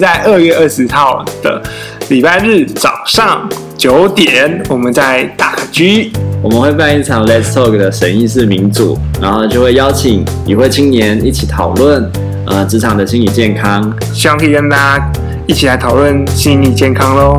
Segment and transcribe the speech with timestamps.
[0.00, 1.62] 在二月二十号的
[2.08, 3.46] 礼拜日早上
[3.76, 6.10] 九点，我们在大可 G，
[6.42, 12.10] 我们会办一场 Let's Talk 的审议式民主，然后就会邀请与会青年一起讨论
[12.46, 15.12] 呃职场的心理健康，希望可以跟大家
[15.46, 17.36] 一起来讨论心理健康喽。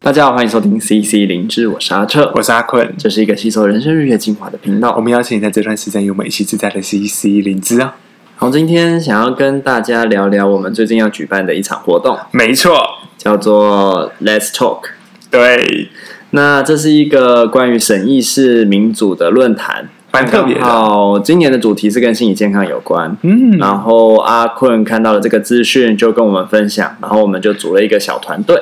[0.00, 4.92] 大家好，欢迎收听 CC 灵智，我是阿彻，我是阿坤，这是一个吸收人生日月精华的频道。
[4.96, 7.94] 我们邀请你在这段时间与我们一起自在的 CC 灵智啊。
[8.40, 12.74] 好，今天想要跟大家聊聊我们最近要举办的一场活动，没错，
[13.18, 14.78] 叫做 Let's Talk。
[15.30, 15.90] 对，
[16.30, 20.64] 那这是一个关于审议式民主的论坛，蛮特别的。
[20.64, 23.14] 好，今年的主题是跟心理健康有关。
[23.20, 28.58] 嗯，然后阿坤看到了这个资讯，就跟我们分享，然后我们就组了一个小团队。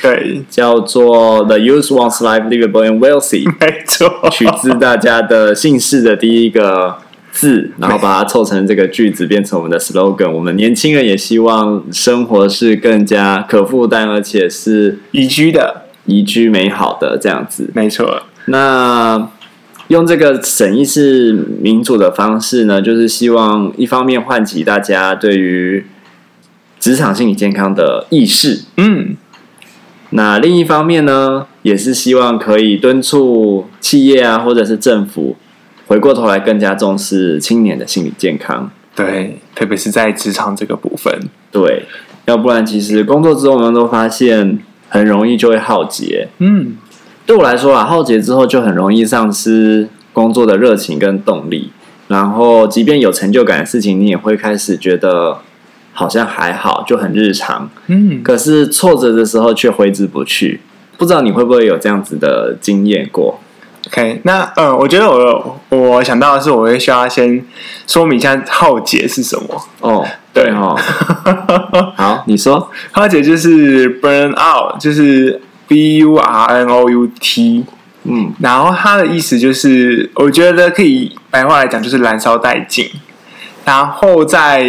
[0.00, 6.98] 对，叫做 The Youth Wants Life Livable and Wealthy， 没错，取自大家的姓氏的第一个
[7.36, 10.30] 字，然后把它凑成这个句子，变成我们的 slogan。
[10.30, 17.70] 我们年轻人也希望生活是更加可负担，而且是宜居的、宜居美好的这样子。
[17.74, 18.22] 没错。
[18.46, 19.28] 那
[19.88, 25.84] 用这个审议式民主的方式呢，就是希望一方面唤起大家对于
[26.80, 28.62] 职场心理健康的意识。
[28.78, 29.16] 嗯。
[30.10, 35.36] 那另一方面呢，也是希望可以敦促企业啊，或者是政府
[35.86, 38.70] 回过头来更加重视青年的心理健康。
[38.94, 41.12] 对，特别是在职场这个部分。
[41.50, 41.84] 对，
[42.26, 46.28] 要不然其实工作之后，我们都发现很容易就会耗竭。
[46.38, 46.76] 嗯，
[47.24, 51.70] 对我来说啊，耗竭之后就很容易丧失工作的热情跟动力，
[52.08, 55.38] 然后即便有成就感的事情，你也会开始觉得。
[55.98, 57.70] 好像还好，就很日常。
[57.86, 60.60] 嗯，可是挫折的时候却挥之不去。
[60.98, 63.40] 不知道你会不会有这样子的经验过
[63.88, 67.44] ？OK，那呃，我觉得我我想到的是，我会需要先
[67.86, 69.62] 说明一下耗竭是什么。
[69.80, 70.78] 哦，对哦。
[71.96, 77.64] 好，你说耗竭就是 burn out，就是 B U R N O U T。
[78.08, 82.88] 嗯，然后它的意思就是，我觉得可以白话来讲，就是燃烧殆尽。
[83.64, 84.64] 然后在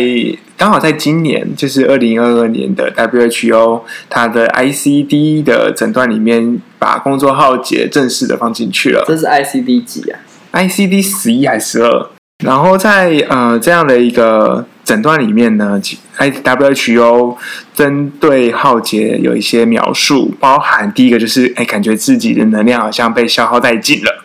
[0.58, 9.04] 刚好在今年，就是二零二二年的 WHO 它的 ICD 的诊断里面，把工作耗竭正式的放进去了。
[9.08, 10.20] 这是 ICD 几啊
[10.54, 12.08] ？ICD 十一还是十二？
[12.44, 15.82] 然后在呃这样的一个诊断里面呢
[16.18, 17.36] ，WHO
[17.74, 24.24] 针对耗竭有一些描述，包含第一个就是哎，感觉自己的能量好像被消耗殆尽了；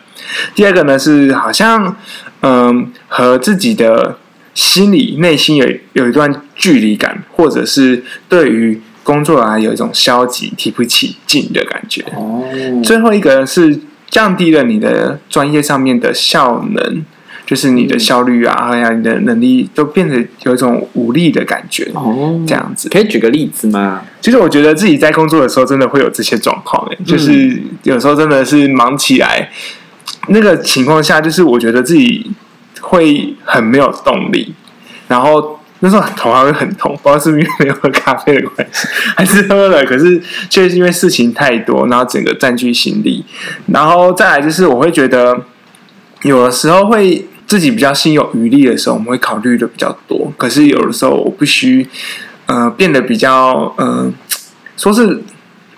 [0.53, 1.95] 第二个呢是好像
[2.41, 4.17] 嗯、呃、和自己的。
[4.55, 12.03] 心理内心有有一段距离感，或者是对于工作啊有一种消极、提不起劲的感觉。
[12.15, 12.43] 哦，
[12.83, 17.03] 最后一个是降低了你的专业上面的效能，
[17.45, 21.91] 就是你的效率啊，还有你的能力都变得有一种无力的感觉。
[21.93, 24.01] 哦，这样子可以举个例子吗？
[24.21, 26.87] 其实我觉得自己在工作的时候，真的会有这些状况。
[26.91, 29.49] 哎，就是有时候真的是忙起来，
[30.29, 32.31] 那个情况下，就是我觉得自己。
[32.85, 34.53] 会很没有动力，
[35.07, 43.25] 然后那时候头还会很痛， 不知道是不是因为没有喝咖啡的关系，还是喝了，可是却是因为事情太多，然后整个占据心力，
[43.67, 45.37] 然后再来就是我会觉得
[46.21, 51.85] 有的时候会自己比较心有余力的时候，我们会考虑的比较多，可是有的时候我必须
[52.45, 54.13] 呃变得比较嗯、
[54.77, 55.21] 说是。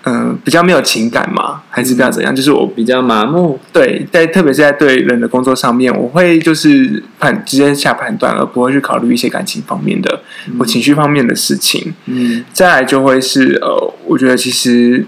[0.08, 2.34] 嗯、呃，比较没有情感嘛，还是比较怎样？
[2.34, 3.58] 就是我比较麻木。
[3.72, 10.22] 对，在特别是在对人的工作上面，我会就是判直接下判断，而不会去考虑一些感情方面的
[10.58, 11.92] 或情绪方面的事情。
[12.06, 15.04] 嗯，再来就会是呃，我觉得其实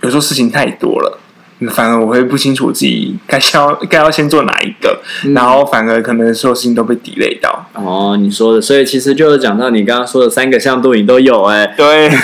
[0.00, 1.20] 有时候事情太多了，
[1.70, 7.66] 反而我会不清楚自己该要该要先做哪一个，嗯、然后反而可能所有事情都被 delay 到。
[7.74, 11.74] 哦，你说的，所以其实就是讲到你刚刚说的三个向度，你都有哎、欸。
[11.76, 12.10] 对。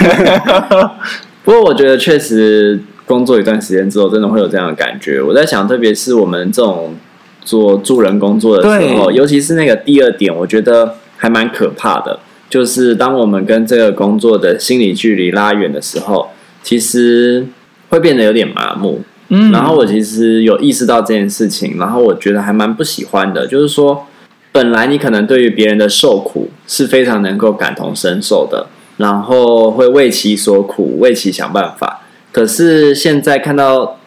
[1.44, 5.20] 不过我觉得确实工作一段时间之后，真的会有这样的感觉。
[5.20, 6.94] 我在想，特别是我们这种
[7.42, 12.18] 做助人工作的时候，尤其是那个第二点，我觉得还蛮可怕的。
[12.48, 16.30] 就是当我们跟这个工作的心理距离拉远的时候，
[16.62, 17.46] 其实
[17.90, 19.02] 会变得有点麻木。
[19.28, 23.46] 嗯，然后我其实有意识到这件事情，然后我觉得还蛮不喜欢的。
[23.46, 24.06] 就是说，
[24.52, 28.68] 本来你可能对于别人的受苦是非常能够感同身受的。
[28.96, 32.00] 然后会为其所苦，为其想办法。
[32.32, 33.98] 可是现在看到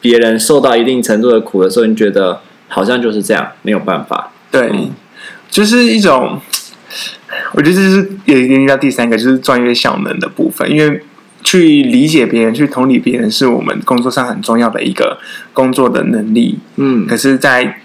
[0.00, 4.30] 别人受到一定程度的苦的时候，你觉得好像就是这样，没有办法。
[4.50, 4.90] 对，嗯、
[5.50, 6.40] 就是一种，
[7.54, 10.70] 我觉得这是也连接到第三个，就是专业效能的部分。
[10.70, 11.02] 因为
[11.42, 15.18] 去理解别人，去同理别人，是我们工作上很重要的一个
[15.52, 16.58] 工作的能力。
[16.76, 17.78] 嗯，可是，在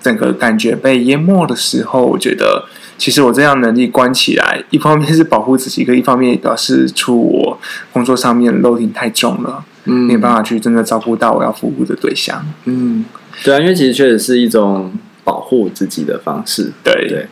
[0.00, 2.66] 整个感觉被淹没的时候，我觉得
[2.98, 7.58] 其实我这样能力关起来，一方面是保护自己，可一方面也表示出我
[7.92, 12.44] 工作上面 loading 太重了，嗯，没有办法去真的照顾到我要服务的对象。
[12.64, 13.04] 嗯，
[13.44, 14.92] 对啊，因为其实确实是一种
[15.24, 16.72] 保护自己的方式。
[16.82, 17.26] 对对。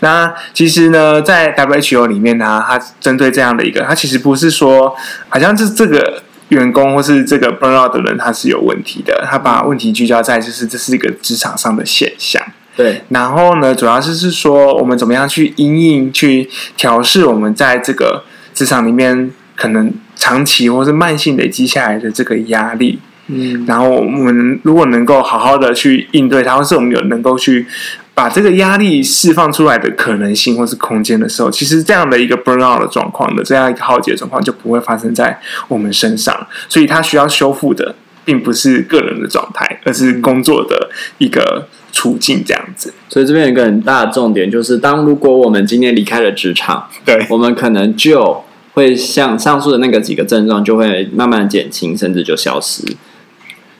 [0.00, 4.94] 那其实呢，在 WHO 里面呢，它针对这样的一个，它其实不是说
[5.28, 12.42] 好像是这个员工或是这个 burnout 的人他是有问题的，他把问题聚焦在就是这是一个职场上的现象。
[12.82, 18.24] 对，然后呢，主要是是说我们怎么样去因应、去调试我们在这个
[18.54, 22.98] 职场里面可能长期或是慢性累积下来的这个压力。
[23.26, 27.66] 嗯，然后我们如果能够好好的去应对它，或是我们有能够去。
[28.12, 36.46] 把这个压力释放出来的可能性或是空间的时候，其实这样的一个 burnout 的状况的这样一个耗竭状况就不会发生在我们身上。
[36.68, 42.92] 所以，它需要修复的并不是个人的状态，而是工作的一个处境这样子。
[43.08, 48.44] 所以，这边有一个很大的重点，就是当如果我们今天离开了职场，对，我们可能就
[48.74, 52.84] 会像上述的那个几个症状就会慢慢减轻，甚至就消失。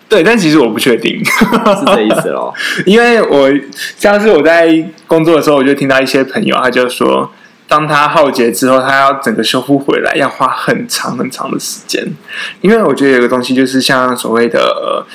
[0.09, 2.53] 对，但其实我不确定，是这意思喽。
[2.85, 3.49] 因为我
[3.97, 7.31] 像是我在工作的时候，我就听到一些朋友，他就说，
[7.69, 12.05] 当他耗竭之后，他要整个修复回来，要花很长很长的时间。
[12.61, 15.07] 因为我觉得有个东西，就是像所谓的呃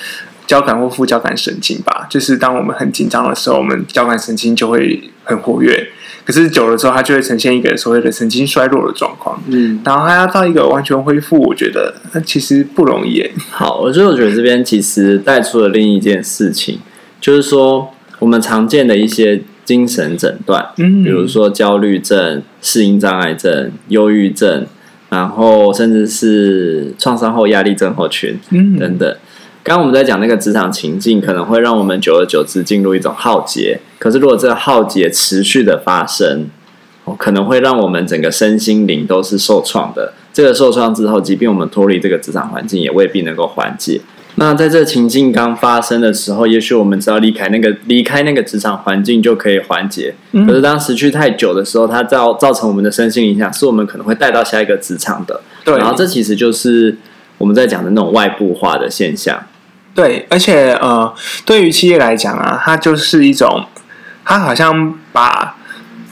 [0.46, 5.88] 交感或副交感神经吧，就是当我们很紧张的时候，我们交感神经就会很活跃。
[6.24, 9.40] 可是久了之后，它就会呈现一个所谓的神经衰弱的状况。
[9.46, 13.24] 嗯，然后它要到一个完全恢复，我觉得那其实不容易。
[13.50, 16.80] 好，我觉得我觉得这边其实带出了另一件事情，
[17.20, 24.66] 就是说我们常见的一些精神诊断，嗯，比如说焦虑症、适应障碍症、忧郁症，
[25.10, 29.16] 然后甚至是创伤后压力症候群，嗯，等等。
[29.66, 33.80] 刚刚我们在讲那个职场情境，可能会让我们久而久之进入一种浩劫。
[33.98, 36.46] 可是如果这个浩劫持续的发生，
[37.18, 40.12] 可能会让我们整个身心灵都是受创的。
[40.32, 44.00] 这个受创之后，即便我们脱离这个职场环境，也未必能够缓解。
[44.36, 50.14] 那在这情境刚发生的时候，也许我们只要离开那个离开那个职场环境就可以缓解。
[50.46, 55.40] 可是当时去太久的时候，它造造成我们的身心影响，是我们可能会带到下一个职场的。
[55.64, 56.96] 对，然后这其实就是
[57.38, 59.42] 我们在讲的那种外部化的现象。
[59.96, 61.12] 对，而且呃，
[61.44, 63.64] 对于企业来讲啊，它就是一种，
[64.24, 65.56] 它好像把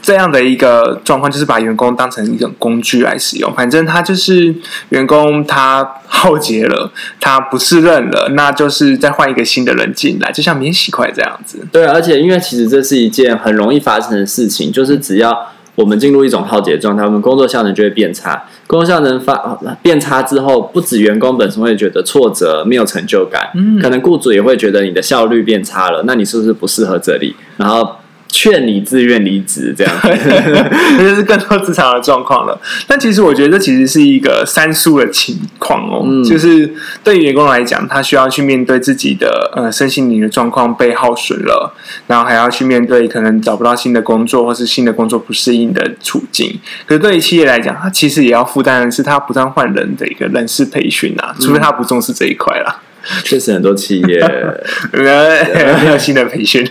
[0.01, 3.53] 这样的一个状况，就是把员工当成一种工具来使用。
[3.53, 4.53] 反正他就是
[4.89, 11.65] 员工，他耗竭了，他不适任了，那就是再换一个新的人进来，就像免洗筷这样子。
[11.71, 15.51] 对，而且因为其实这是一件很容易发生的事情，就是只要。
[15.75, 18.43] 我们进入一种耗竭状态，我们工作效能就会变差。
[18.65, 19.35] 工作效能发
[19.81, 26.03] 变差之后，不止员工本身会觉得挫折、没有成就感，嗯，可能雇主也会觉得你的效率变差了。
[26.07, 27.35] 那你是不是不适合这里？
[27.57, 27.95] 然后。
[28.37, 32.59] 劝你自愿离职，这样， 这就是更多职场的状况了。
[32.85, 36.69] 但其实我觉得这其实是一个三输的情况哦，嗯、就是
[37.01, 41.73] 对于员工来讲，他需要去面对自己的呃身心灵的状况被耗损了，
[42.07, 46.59] 然后还要去面对可能找不到新的工作或是新的工作不适应的处境。
[46.85, 52.81] 可是对于企业来讲，他其实也要负担的是他不断换人的一个人事培训啊，除非他不重视这一块啦。
[53.23, 54.19] 确实很多企业
[54.93, 56.67] 没有新的培训，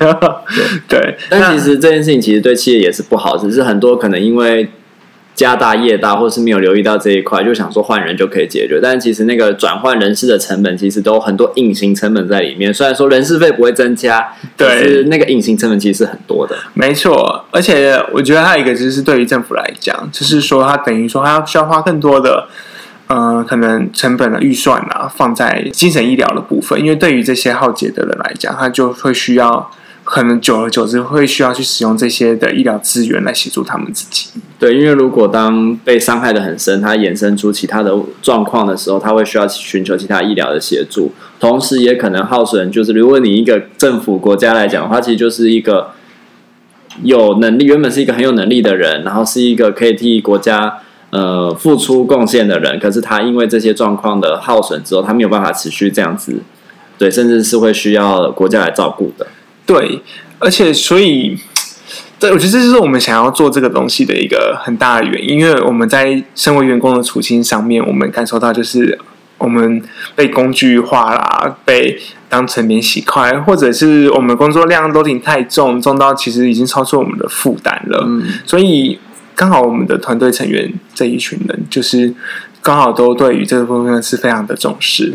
[0.88, 1.16] 对。
[1.30, 4.68] 但其实这件事情其实对企业也是不好，只是很多可能因为
[5.34, 8.78] 家大业大，或是没有留意到这一块，就想说换人就可以解决。
[8.82, 12.72] 但其实那个转换人事的成本，其实都很多隐形成本在里面。
[12.72, 16.56] 虽然说人事费不会增加，对，但是那个隐形成本其实是很多的。
[16.74, 22.48] 没错，而且我觉得还有一个就是对于政府来讲，就是说它等于说它要需要花更多的。
[23.14, 29.70] 呃，可能成本的预算啊，放在精神医疗的部分，因为对于这些耗竭的人来讲，他就会需要，
[30.02, 34.30] 可能久而久之会需要去使用这些的医疗资源来协助他们自己。
[34.58, 42.72] 对，因为如果当被伤害得很深，他衍生出其他的状况的时候，他会需要去寻求其他医疗的协助，同时也可能耗损。
[42.72, 45.92] 就是如果你一个政府国家来讲的话，其实就是一个
[47.04, 50.78] 有能力，原本是一个很有能力的人，然后是一个可以替国家。
[51.14, 56.42] 呃，付出贡献的人，可是他因为这些状况的耗损之后，他没有办法持续这样子，
[56.98, 59.24] 对，甚至是会需要国家来照顾的。
[59.64, 60.00] 对，
[60.40, 61.38] 而且所以，
[62.18, 68.98] 对，我觉得这就是我们想要做这个东西的一个很大的原因，因为我们在身为员工的处境上面，我们感受到就是
[69.38, 69.80] 我们
[70.16, 71.96] 被工具化啦，被
[72.28, 78.98] 当成免洗筷，或者是我们工作量都挺太重，重到其实已经超出我们的负担了，嗯，所以。
[79.34, 82.14] 刚好我们的团队成员这一群人，就是
[82.62, 85.12] 刚好都对于这个部分是非常的重视。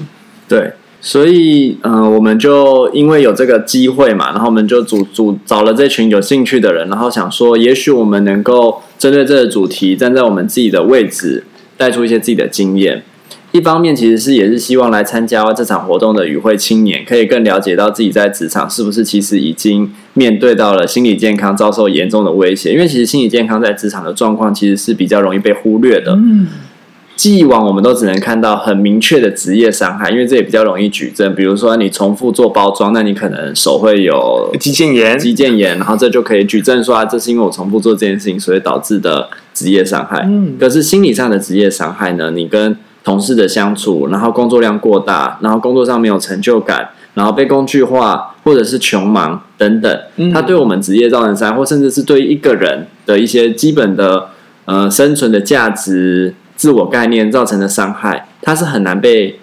[0.48, 11.46] 对，所以，呃，我们就因为有这个机会嘛，然后我们就组组找了这群有兴趣的人，然后想说，也许我们能够针对这个主题，站在我们自己的位置，
[11.78, 13.04] 带出一些自己的经验。
[13.52, 22.72] 一方面，其实是也是希望来参加这场活动的与会青年，可以更了解到自己在职场是不是其实已经面对到了心理健康遭受严重的威胁。
[22.72, 26.12] 因为其实心理健康在职场的状况，其实是比较容易被忽略的。
[26.14, 26.48] 嗯。
[27.16, 31.36] 既往我们都只能看到很明确的职业伤害，因为这也比较容易举证。
[31.36, 40.24] 比如说你重复做包装，那你可能手会有肌腱炎，肌腱炎，然后这就可以举证说啊，这是因为我重复做这件事情，所以导致的职业伤害。
[40.30, 42.32] 嗯，可是心理上的职业伤害呢？
[42.32, 50.02] 你跟同事的相处，然后工作量过大，然后工作上没有成就感，然后被工具化，或者是穷忙等等，
[50.34, 54.30] 它对我们职业造成伤害，或甚至是对一个人的一些基本的
[54.66, 56.36] 呃生存的价值。
[56.60, 59.40] 自我概念造成的伤害，它是很难被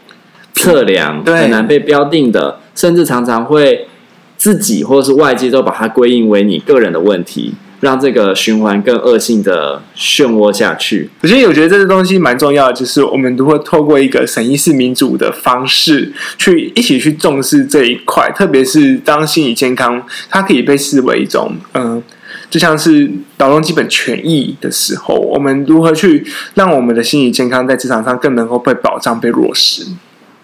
[0.52, 3.88] 测量，对，很难被标定的，甚至常常会
[4.36, 11.11] 自己或是外界都把它归因为你个人的问题，让这个循环更恶性的漩涡下去。
[11.21, 21.85] 我觉得我觉得这个东西蛮重要的，就是我们如何透过一个审议式民主的方式，去一起去重视这一块，特别是当心理健康，它可以被视为一种嗯。
[21.85, 22.02] 呃
[22.49, 29.85] 就像是劳动基本权益的时候，我们如何去让我们的心理健康在职场上更能够被保障、被落实？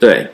[0.01, 0.27] 对，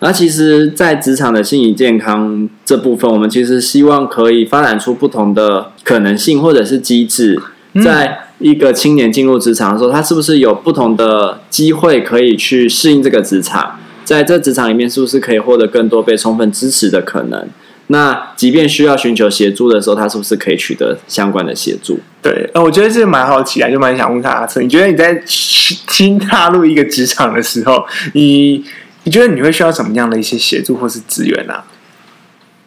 [0.00, 7.38] 那其实，在职场的心理健康这部分，我们其实希望可以发展出不同的可能性，或者是机制，
[7.84, 13.78] 在一个青年进入职场的时候，他是不是有不同的机会可以去适应这个职场？
[14.02, 17.46] 在这职场里面，是不是可以获得更多被充分支持的可能？
[17.88, 21.98] 那即便需要寻求协助的时候，他是不是可以取得相关的协助？
[22.22, 28.64] 对，呃，我觉得这蛮好奇啊，就蛮想问他阿策，你觉得你在新踏入一个职场的时候，你
[29.04, 31.54] 你觉得你会需要什么样的一些协助或是资源呢？
[31.54, 31.64] 啊？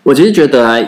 [0.03, 0.79] 我其实觉得啊，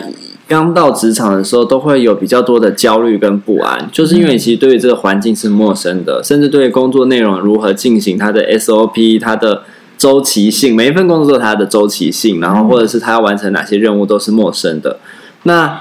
[0.46, 9.62] 刚到职场的时候，都会有比较多的焦虑跟不安，就是因为其实对于这个环境是陌生的，甚至对于工作内容如何进行，它的 SOP，它的。
[9.98, 14.98] 周期性，每一份工作它的周期性，然后或者是他要完成哪些任务都是陌生的。
[15.44, 15.80] 那，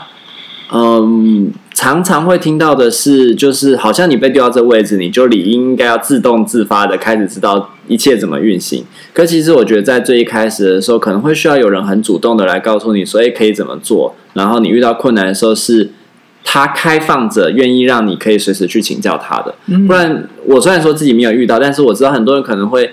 [0.71, 8.85] 嗯，常常会听到的是，就是好像你被丢到这个位置，你就理应应该要自动自发的开始知道一切怎么运行。
[9.13, 14.15] 可其实我觉得在最一开始的时候，可能会需要有人很主动的来告诉你，所以可以怎么做。
[14.33, 15.91] 然后你遇到困难的时候，是
[16.45, 19.53] 他开放着，愿意让你可以随时去请教他的。
[19.85, 22.89] 不然，我虽然说自己没有遇到，但是我知道很多人可能会。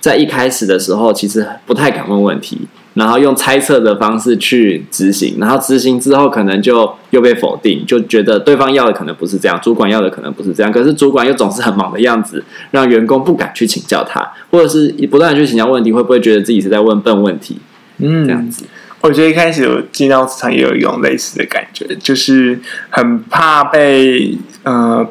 [0.00, 2.58] 在一开始的时候，其实不太敢问问题，
[2.94, 17.58] 然后用猜测的方式去执行，然后执行之后可能就又被否定，就觉得对方要的可能不是这样，主管要的可能不是这样，可是主管又总是很忙的样子，让员工不敢去请教他，或者是不断的去请教问题，会不会觉得自己是在问笨问题？
[17.98, 18.64] 嗯，这样子。
[19.02, 25.06] 我觉得一开始我进到职场也有一种类似的感觉，就是很怕被呃。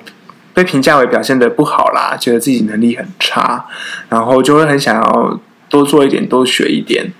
[0.59, 3.65] 被评价为表现的不好啦，觉得自己能力很差，
[4.09, 5.39] 然后就会很想要
[5.69, 7.13] 多做一点、多学一点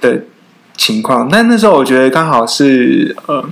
[0.00, 0.22] 的
[0.78, 1.28] 情况。
[1.30, 3.44] 但那时候我觉得刚好是呃，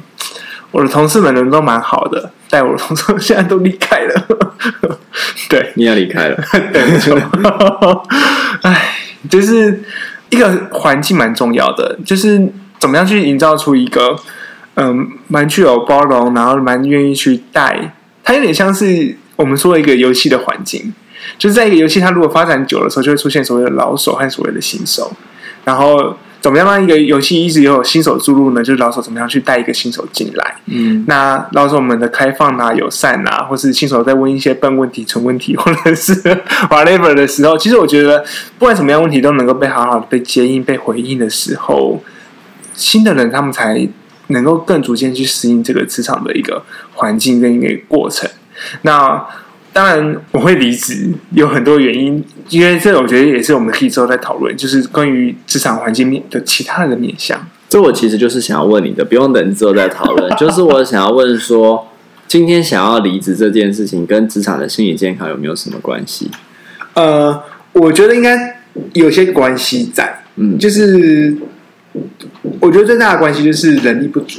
[0.71, 4.27] 我的同事们人都蛮好的，但我的同事现在都离开了。
[5.51, 7.15] 对，你要离开了，对，没错。
[8.63, 8.95] 哎，
[9.29, 9.83] 就是
[10.31, 14.17] 一个环境蛮重要的，就是怎么样去营造出一个
[14.77, 19.19] 嗯，蛮具有包容，然后蛮愿意去带，它有点像是。
[19.37, 20.93] 我们说一个游戏的环境，
[21.38, 25.12] 就是在一个游戏，它如果发展久的时候，就会出现所谓的老手和所谓的新手。
[25.64, 28.62] 然后，怎么样让一个游戏一直有新手注入呢？
[28.62, 30.57] 就是老手怎么样去带一个新手进来？
[30.67, 36.14] 嗯，那老手们的开放啊、友善啊，或是新手在问一些笨问题、蠢问题，或者是
[36.69, 38.23] whatever 的时候，其实我觉得，
[38.59, 42.05] 不管什么样问题都能够被好好的被接应、被回应的时候，
[42.75, 43.88] 新的人他们才
[44.26, 46.62] 能够更逐渐去适应这个职场的一个
[46.93, 48.29] 环境跟一个过程。
[48.83, 49.25] 那
[49.73, 57.44] 当然我会离职，有很多原因，因为这我觉得也是我们可以之后再讨论，就是关于职场环境面的其他的面向。
[57.68, 60.30] 这我其实就是想要问你的，不用等之后再讨论。
[60.38, 61.88] 就是我想要问说，
[62.28, 66.30] 今天想要离职这件事情跟职场的心理健康有没有什么关系？
[66.92, 67.42] 呃，
[67.73, 68.61] 我觉得应该
[68.92, 71.37] 有些关系在，嗯，就是
[72.61, 74.38] 我觉得最大的关系就是人力不足。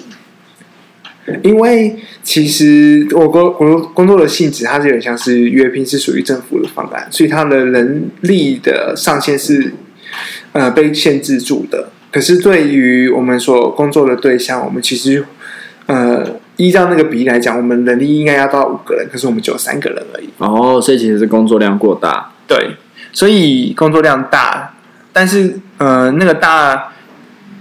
[1.41, 9.73] 因为其实我工我工作的性质，它是有点像是约聘，是属于政府的方案，所以它的人力的上限是
[10.51, 11.89] 呃被限制住的。
[12.11, 15.25] 可是对于我们所工作的对象，我们其实
[15.87, 16.23] 呃
[16.57, 20.29] 依照那个比例来讲，我们人力应该要到五个人，可是我们只有三个人而已。
[20.37, 22.31] 哦，所以其实是工作量过大。
[22.47, 22.75] 对，
[23.11, 24.75] 所以工作量大，
[25.11, 26.93] 但是呃，那个大，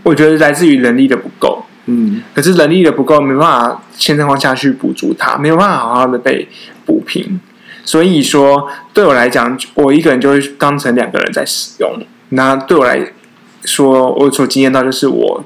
[0.02, 1.63] 我觉得来自于人力的不够。
[1.86, 6.48] 嗯，可是人力的不够，没办法现状况下去补足它，没有办法好好的被
[6.86, 7.40] 补平。
[7.84, 11.98] 所以说，对我来讲，我一个人就会当成两个人在使用。
[12.30, 13.12] 那对我来
[13.64, 15.44] 说，我所经验到就是我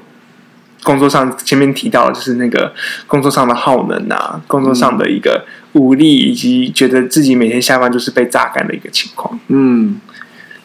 [0.83, 2.73] 工作上前面提到的，就是那个
[3.05, 9.37] 工作上的耗能啊，工作上的一个无力，以及觉得自己每天下班就是被榨干的一个情况。
[9.49, 9.99] 嗯，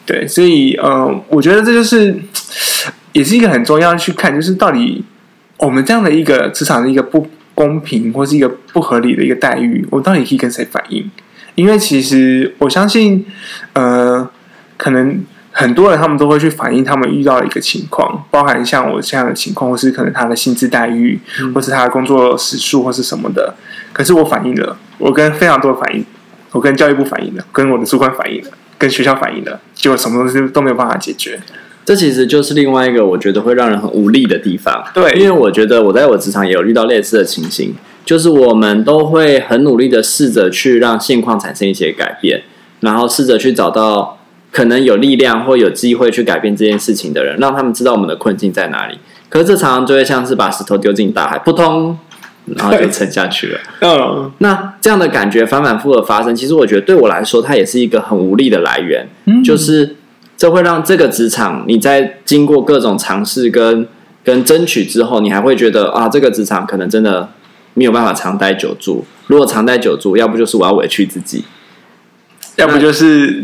[0.05, 2.17] 对，所以呃，我觉得这就是
[3.11, 5.03] 也是一个很重要去看，就是到底
[5.57, 11.09] 我们这样的一个职场的一个不公平或是一个不合理的一个待遇，我到底可以跟谁反映？
[11.55, 13.25] 因为其实我相信，
[13.71, 14.29] 呃，
[14.75, 23.55] 可能很多人他们都会去反映他们遇到的一个情况，包含像我这样的情况，或是可能他的薪资待遇，嗯、或是他的工作时数，或是什么的。
[23.93, 26.05] 可是我反映了，我跟非常多的反映，
[26.51, 31.39] 我跟教育部反映了，跟我的主管反映了，跟学校反映了，结果什么东西都没有办法解决。
[31.85, 34.83] 这其实就是另外一个我觉得会让人很无力的地方。
[34.93, 37.73] 对，因为我觉得我在我职场也有遇到类似的情形。
[38.05, 42.43] 就是我们都会很努力的试着去让现况产生一些改变，
[42.81, 44.19] 然后试着去找到
[44.51, 48.95] 可能有力量或有机会去改变这件事情的人，让他们知道我们的困境在哪里。
[49.27, 51.97] 可是这常常就会像是把石头丢进大海，扑通，
[52.55, 53.59] 然后就沉下去了。
[53.81, 59.07] 嗯，那这样的感觉反反复复的发生，其实我觉得对我来说，它也是一个很无力的来源。
[59.25, 59.95] 嗯，就是
[60.37, 63.87] 这会让这个职场你在经过各种尝试跟
[64.23, 67.29] 跟争取之后，你还会觉得啊，这个职场可能真的。
[67.77, 69.03] 没有办法长待久住。
[69.27, 71.43] 如果长待久住，要不就是我要委屈自己，
[72.55, 73.43] 要不就是，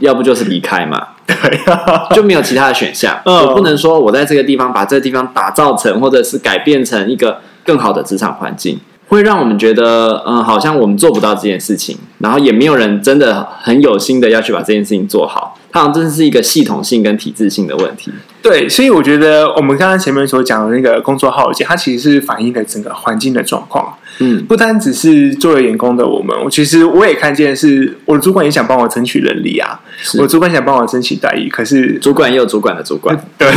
[0.00, 1.08] 要不就是离开嘛。
[1.26, 1.34] 对
[1.72, 3.18] 啊，就没有其他的选项。
[3.24, 15.58] 嗯，我不能说我在这个地方把这个地方打造成，或者是改变成一个更好的职场环境，会让我们觉得，嗯，好像我们做不到这件事情，然后也没有人真的很有心的要去把这件事情做好。
[15.74, 18.12] 它好像真的是一个系统性跟体制性的问题。
[18.40, 23.92] 对，所以我觉得我们刚刚前面所讲的那个工作耗竭，它其实是反映了整个环境的状况。
[24.20, 29.80] 嗯，不单只是作为员工的我们，我其实我也看见是我的主管也想帮我争取人力啊，
[30.20, 33.48] 我主管想帮我争取待遇，可是主管也有主管的主管， 对，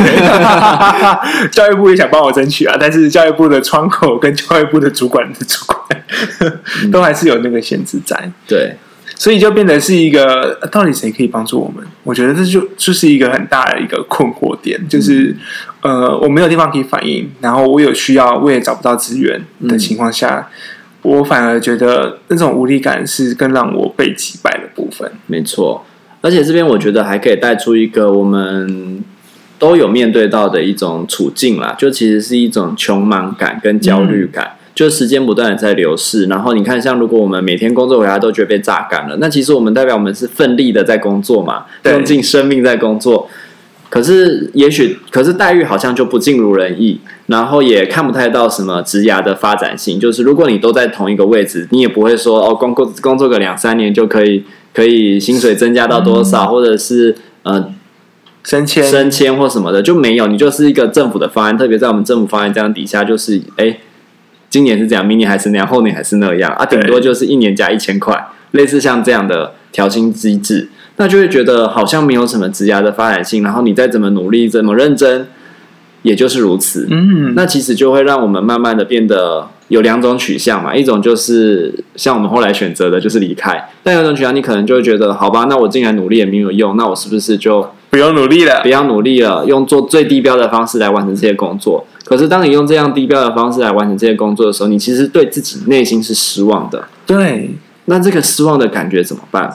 [1.54, 6.04] 教育部也想帮我争取啊，但是教育部的窗口跟教育部的主管的主管，
[6.92, 8.32] 都还是有那个限制在。
[8.48, 8.76] 对。
[9.20, 11.84] 所以就变得是一个，到底谁可以帮助我们？
[12.04, 15.36] 我觉得这就就是一个很大的一个困惑点，就是
[15.82, 20.48] 呃，我没有地方可以反映，然后我有需要，我也找不到资源的情况下，
[21.04, 25.12] 嗯、我反而觉得那种无力感是更让我被击败的部分。
[25.26, 25.84] 没错，
[26.22, 29.04] 而且这边我觉得还可以带出一个我们
[29.58, 34.46] 都有面对到的一种处境啦，就其实是一种穷忙感跟焦虑感。
[34.46, 43.28] 嗯就时间不断的在流逝，然后你看，像如果我们每天工作回来都觉得被榨干了，那其实我们代表我们是奋力的在工作嘛，用尽生命在工作。
[43.90, 50.00] 可是也许，可是待遇好像就不尽如人意，然后也看不太到什么职涯的发展性。
[50.00, 54.44] 就是如果你都在同一个位置，你也不会说哦，工工工作个两三年就可以
[54.76, 57.74] 可以薪水增加到多少，嗯、或者是呃
[58.44, 63.80] 升迁升迁或什么的就没有，你就是一个政府的方案，特别在我们政府方案这样底下，就是哎。
[64.50, 75.28] 今年是这样，明年还是那样，后年还是那样啊，顶多就是一年加一千块，类似像这样的调薪机制，那就会觉得好像没有什么职涯的发展性，然后你再怎么努力，怎么认真，
[76.02, 76.88] 也就是如此。
[76.90, 88.62] 嗯，那其实就会让我们慢慢的变得有两种取向嘛，一种就是像我们后来选择的，就是离开；但有一种取向，你可能就会觉得，好吧，那我既然努力也没有用，那我是不是就不用努力了？
[88.62, 91.86] 不要努力了，用做最低标的方式来完成这些工作。
[92.04, 96.88] 可是，当你用这样低标的方式来完成这些工作的时候，你其实对自己内心是失望的。
[97.06, 97.52] 对，
[97.86, 99.54] 那这个失望的感觉怎么办？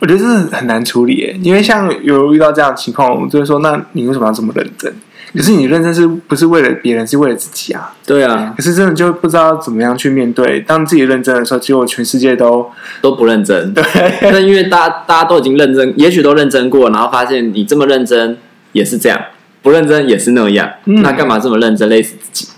[0.00, 4.92] 我觉得这是很难处理诶，因为像有遇到这样的情况，我们就会说：那你为什么要这么认真？
[5.36, 7.92] 可是你认真是不是为了别人，是为了自己啊？
[8.06, 8.54] 对啊。
[8.56, 12.70] 可是真的就不知道怎么样去面对，当自己认真的时候，结果全世界都
[13.00, 13.74] 都不认真。
[13.74, 13.82] 对，
[14.22, 18.38] 那因为大家大家都已经认真， 也许都认真过，然后发现你这么认真
[18.72, 19.20] 也是这样。
[19.62, 22.48] 不认真也是那样，嗯、那干嘛这么认真，累死自己？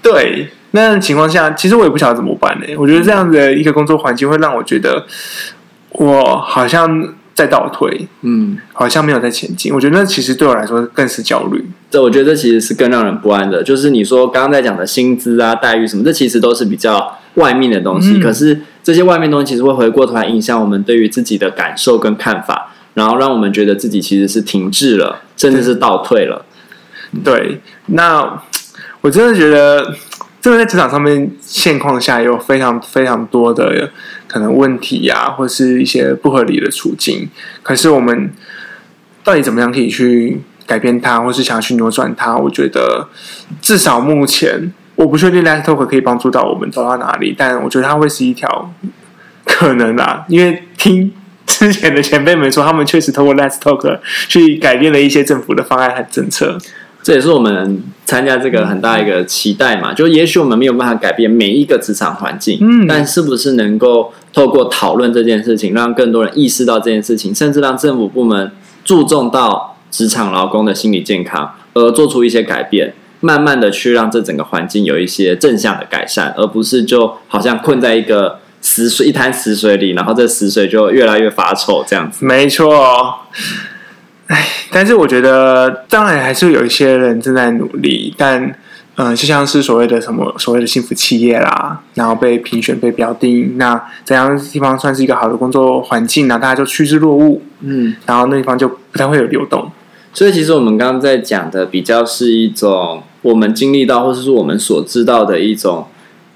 [0.00, 2.66] 对，那样情况下，其实我也不晓得怎么办呢。
[2.78, 5.04] 我觉得这样的一个工作环境会让我觉得，
[5.90, 9.72] 我好像在倒退，嗯，好像没有在前进。
[9.72, 11.64] 我觉得那其实对我来说更是焦虑。
[11.90, 13.62] 这我觉得这其实是更让人不安的。
[13.62, 18.14] 就是你说刚刚在讲的薪资啊、待遇什么，这其实都是比较外面的东西。
[18.16, 22.72] 嗯、可是这些外面东西其实会回过头来影响我们对于自己的感受跟看法。
[22.94, 26.46] 然后让我们觉得自己其实是停滞了，甚至是倒退了。
[27.22, 28.42] 对，那
[29.02, 29.94] 我真的觉得，
[30.40, 33.90] 这个在职场上面现况下有非常非常多的
[34.26, 37.28] 可能问题呀、啊，或是一些不合理的处境。
[37.62, 38.30] 可是我们
[39.22, 42.36] 到底怎么样可以去改变它，或是想要去扭转它？
[42.36, 43.08] 我觉得
[43.60, 48.72] 至少目前我不确定 Let's Talk 可以帮助到我们走到哪里，但我觉得它会是一条
[49.44, 51.12] 可能啊，因为听
[51.46, 56.58] 之前的前辈们说，他们确实通过 Let's Talk 去改变了一些政府的方案和政策。
[57.06, 68.50] 这也是我们参加这个很大一个期待嘛，就也许我们没有办法改变每一个职场环境，嗯，但是不是能够透过讨论这件事情，让更多人意识到这件事情，甚至让政府部门
[68.84, 82.26] 注重到职场劳工的心理健康，而做出一些改变，慢慢的去让这整个环境有一些正向的改善，而不是就好像困在一个死水一滩死水里，然后这死水就越来越发臭这样子。
[82.26, 83.14] 没错。
[84.26, 88.42] 哎，但是我觉得，当然还是有一些人正在努力，但，
[88.96, 96.38] 嗯、呃，就像是所谓的什么所谓的幸福企业啦，然后被评选、被标定，那怎样的地方算是一个好的工作环境呢？
[96.40, 99.70] 大家就趋之若鹜，嗯，然后那地方就不太会有流动。
[100.12, 105.86] 所以，其实我们刚刚在讲的，比较是一种我们经历到，或者是我们所知道的一种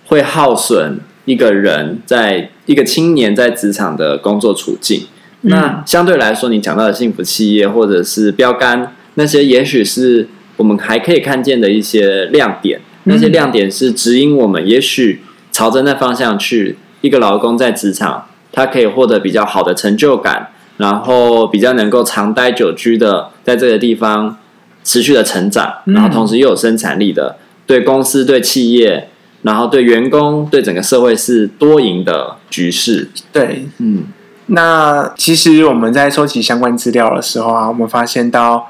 [0.06, 5.06] 会耗损一个人在一个青年在职场的工作处境。
[5.42, 12.80] 那相对来说，你讲到的幸福企业或者是标杆那些，也许是我们还可以看见的一些亮点。
[13.04, 16.76] 那些亮点是指引我们，也许朝着那方向去。
[17.00, 24.36] 一个劳工在职场，他可以获得比较好的成就感，然后比较能够长待久居的，在这个地方
[24.84, 29.08] 持续的成长，然后同时又有生产力的，对公司、对企业，
[29.40, 33.08] 然后对员工、对整个社会是多赢的局势。
[33.32, 34.04] 对，嗯。
[34.52, 38.68] 那其实我们在收集相关资料的时候啊，我们发现到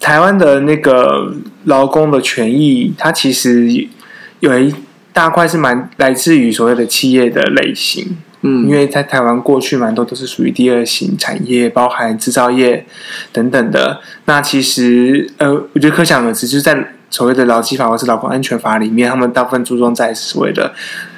[0.00, 1.32] 台湾的那个
[1.64, 3.86] 劳工的权益，它其实
[4.40, 4.74] 有一
[5.12, 8.16] 大块是蛮来自于所谓的企业的类型。
[8.42, 12.84] 嗯，因为在台湾过去蛮多都是属于第二型产业，包含制造业
[13.32, 14.00] 等等的。
[14.24, 20.74] 那其实呃，我觉得可想而知，就是在所谓的劳基法或是劳工安全法里面，他们大部分注重在所谓的。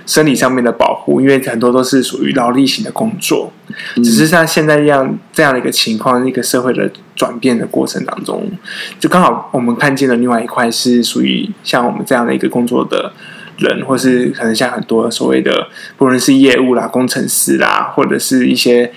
[0.09, 3.53] 生理上面的保护，因为很多都是属于劳力型的工作，
[3.97, 8.51] 只是像现在这样这样的一个情况，一个社会的转变的过程当中，
[8.99, 13.13] 就刚好我们看见了另外一块是属于像我们这样的一个工作的
[13.59, 15.69] 人，或是可能像很多所谓的
[15.99, 18.91] 不论是业务啦、工程师啦，或者是一些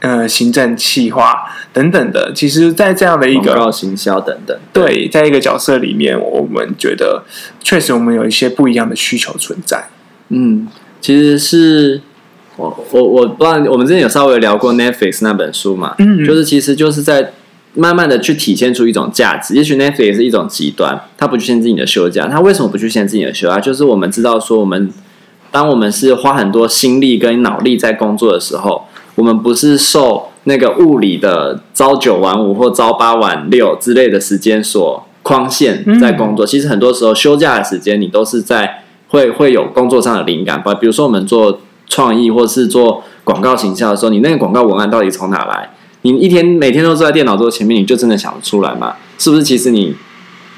[0.00, 7.24] 呃行政企划等等的，其实，在这样的一个行销等等，对，在一个角色里面，我们觉得
[7.60, 9.88] 确实我们有一些不一样的需求存在。
[10.30, 10.66] 嗯，
[11.00, 12.00] 其实是
[12.56, 17.32] 我我我不知道，我们之前有稍微聊过 Netflix 那本书嘛，嗯，就是其实就是在
[17.74, 19.54] 慢慢的去体现出一种价值。
[19.54, 23.58] 也许 Netflix 是一种极端，它不去限制你的休假，它为什么不去限制你的休假？
[23.58, 24.90] 就是我们知道说，我们
[25.50, 36.44] 当我们是花很多心力跟脑力在工作的时候，我们不是受那个物理的朝九晚五或朝八晚六之类的时间所框限在工作。
[36.44, 38.82] 其实很多时候休假的时间，你都是在。
[39.08, 45.70] 会会有工作上的灵感吧，比如说我们做创意或是做广告形象的时候，你那个广告文案到底从哪来？
[46.02, 48.94] 你一天每天都坐在电脑桌前面，你就真的想得出来吗？
[49.18, 49.42] 是不是？
[49.42, 49.94] 其实你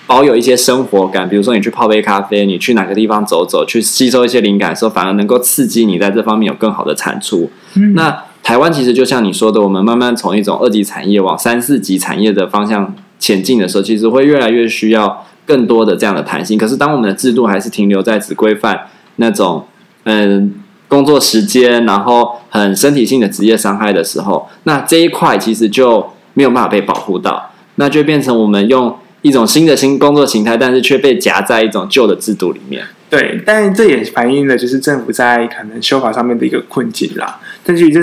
[0.07, 7.49] 保有一些生活感，比如说你去泡杯咖啡，你去哪个地方走走，去吸收一些灵感的时候，反而能够刺激你在这方面有更好的产出。
[7.77, 7.95] 嗯。
[7.95, 15.25] 那台湾其实就像你说的，我们慢慢从一种二级产业往三四级产业的方向前进的时候，其实会越来越需要。
[15.51, 18.87] 更多的这样的弹性，可是当我们的制度还是停留在只规范
[19.17, 19.65] 那种
[20.05, 20.55] 嗯
[20.87, 32.85] 工作时间，然后很身体性的职业伤害的时候，那这一块其实就没有办法被保护到，那就变成我们用一种新的新工作形态，但是却被夹在一种旧的制度里面。
[33.11, 37.41] 对，但这也反映了就是政府在可能修法上面的一个困境啦。
[37.65, 38.01] 但是这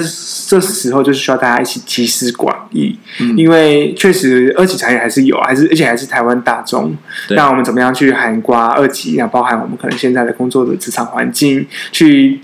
[0.49, 6.93] 这时候就是需要大家一起集思广益，嗯、因为确实二级产业还是有，还是而且还是台湾大众。
[7.29, 9.15] 那我们怎么样去涵盖二级？
[9.17, 12.41] 那包含我们可能现在的工作的职场环境，去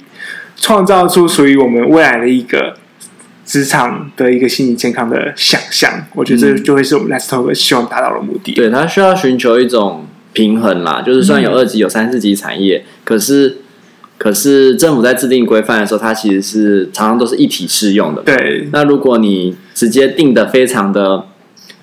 [0.56, 2.78] 创造出属于我们未来的一个
[3.46, 5.92] 职场的一个心理健康的想象。
[6.16, 8.54] 我觉得这就会是我们 Let's Talk 希望达到的目的。
[8.54, 10.08] 对，他需要寻求一种。
[10.34, 13.58] 平衡啦，就是虽然有二级、有三四级产业，嗯、可是
[14.18, 18.22] 可是政府在制定规范的时候，它其实是常常都是一体适用的。
[18.22, 18.68] 对。
[18.72, 21.26] 那如果你直接定的非常的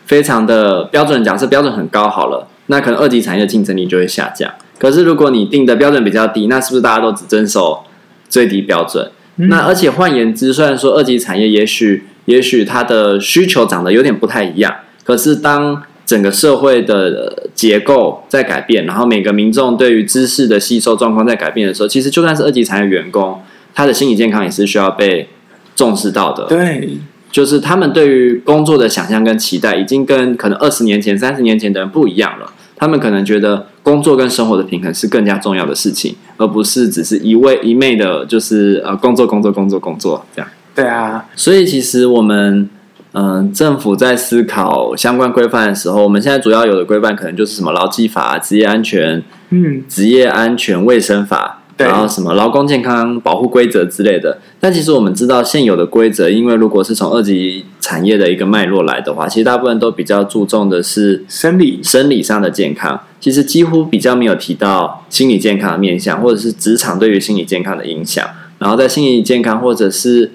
[0.06, 4.50] 非常的标准，假设标准很高好了，那可能二级产业的竞争力就会下降。
[4.78, 7.84] 可是如果你定的标准比较低，那是不是大家都只遵守
[8.28, 9.10] 最低标准？
[9.36, 23.40] 嗯、那而且换言之，虽然说二级产业也许也许它的需求长得有点不太一样，可是当整个社会的结构在改变，然后每个民众对于知识的吸收状况在改变的时候，其实就算是二级产业员工，
[23.72, 25.28] 他的心理健康也是需要被
[25.76, 26.46] 重视到的。
[26.46, 26.98] 对，
[27.30, 32.52] 就是他们对于工作的想象跟期待，已经跟可能二十年前、三十年前的人不一样了。
[32.74, 40.50] 他们可能觉得工作跟生活的平衡是更加重要的事情，而不是只是一味一昧的，就是呃工作、工作、工作、工作这样。
[40.74, 42.68] 对啊，所以其实我们
[43.12, 51.56] 嗯、呃，政府在思考相关规范的时候，我们现在主要有的规范可能就是什么劳基法、职业安全、嗯，职业安全卫生法。
[51.76, 68.28] 然后什么劳工健康保护规则之类的，但其实我们知道现有的规则，因为如果是从二级产业的一个脉络来的话，其实大部分都比较注重的是生理生理上的健康，其实几乎比较没有提到心理健康的面向，或者是职场对于心理健康的影响。
[68.58, 70.30] 然后在心理健康或者是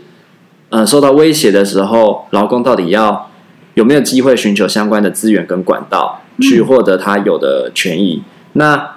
[0.76, 3.30] 呃受到威胁的时候，劳工到底要
[3.76, 8.22] 有没有机会寻求相关的资源跟管道去获得他有的权益？
[8.26, 8.90] 嗯、那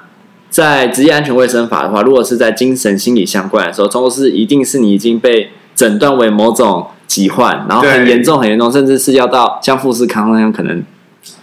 [0.51, 10.83] 在职业安全卫生法的话，如果是在精神心理相关的时候，都是一定是你已经被诊断为某种疾患，然后很严重、很严重，甚至是要到像富士康那样，可能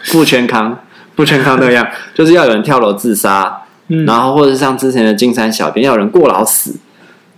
[0.03, 0.77] 富全康、
[1.15, 6.75] 富全康那样， 就是要有人跳楼自杀，嗯、然后或者是像之前的金山小编，要有人过劳死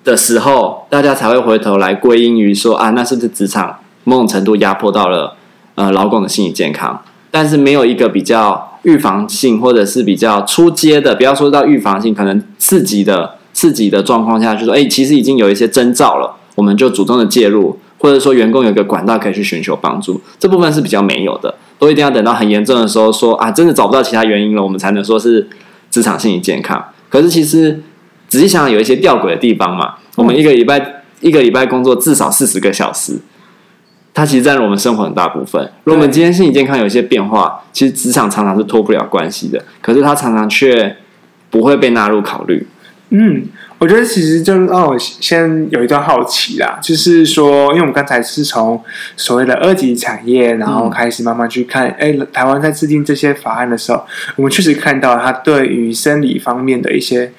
[0.07, 5.35] 的时候，大家才会回头来归因于说啊，那是不是职场某种程度压迫到了
[5.75, 7.01] 呃劳工的心理健康？
[7.29, 8.63] 但是没有一个比较。
[8.83, 25.45] 预防性或者是比较初阶的，不要说到预防性，可能刺激的刺激的状况下，就说哎，其实已经有一些征兆了，我们就主动的介入，或者说员工有一个管道可以去寻求帮助，这部分是比较没有的，都一定要等到很严重的时候说啊，真的找不到其他原因了，我们才能说是
[25.89, 26.81] 职场心理健康。
[27.09, 27.81] 可是其实
[28.27, 33.19] 仔细想想，有一些吊诡的地方嘛，我们一个礼拜一个礼拜工作至少四十个小时。
[34.13, 35.61] 它其实占了我们生活很大部分。
[35.83, 39.63] 如果我们今天心理健康有一些变化，其实职场常常是脱不了关系的。
[39.79, 40.97] 可是它常常却
[41.51, 42.65] 不会被纳入考虑。
[43.09, 43.45] 嗯。
[43.79, 48.83] 我觉得其实就让我先有一段好奇啦，就是说，因为我们刚才是从
[49.15, 54.03] 所谓的二级产业，然后开始慢慢去看，哎、嗯，台湾在制定这些法案的时候，
[54.35, 57.31] 我们确实看到它对于生理方面的一些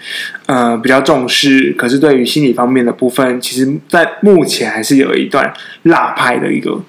[0.47, 6.81] 呃比较重视，可是对于心理方面的部分，其实在目前还是有一段落拍的一个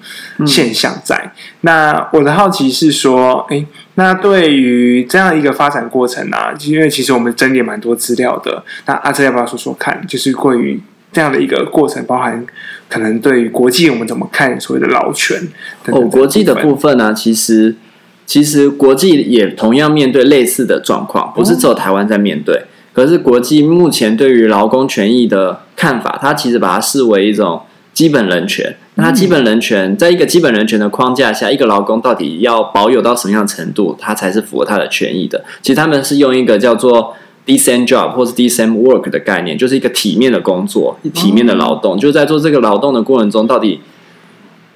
[0.46, 1.16] 现象在。
[1.24, 1.30] 嗯、
[1.62, 3.66] 那我的好奇是说，哎。
[4.00, 8.64] 那对于这样一个发展过程啊，因为其实我们整理蛮多资料的。
[8.86, 10.02] 那阿哲要不要说说看？
[10.08, 10.80] 就是关于
[11.12, 12.46] 这样的一个过程，包含
[12.88, 15.38] 可能对于国际我们怎么看所谓的劳权
[15.84, 16.02] 等等？
[16.02, 17.76] 哦，国际的部分呢、啊，其实
[18.24, 22.56] 其实国际也同样面对类似的状况，不是只有台湾在面对。
[22.56, 22.62] 哦、
[22.94, 27.60] 可是国际目前对于劳工权益的看法，它其实把它视为一种
[28.00, 28.74] 基本人权。
[28.94, 35.44] 那基本人权，在一个基本人权的框架下，一个劳工到底要保有到什么样的程度，他才是符合他的权益的？
[35.60, 37.12] 其实他们是用一个叫做
[37.44, 41.98] decent job 或是 decent work 的概念，就是一个体面的工作、体面的劳动。
[41.98, 43.80] 就在做这个劳动的过程中，到底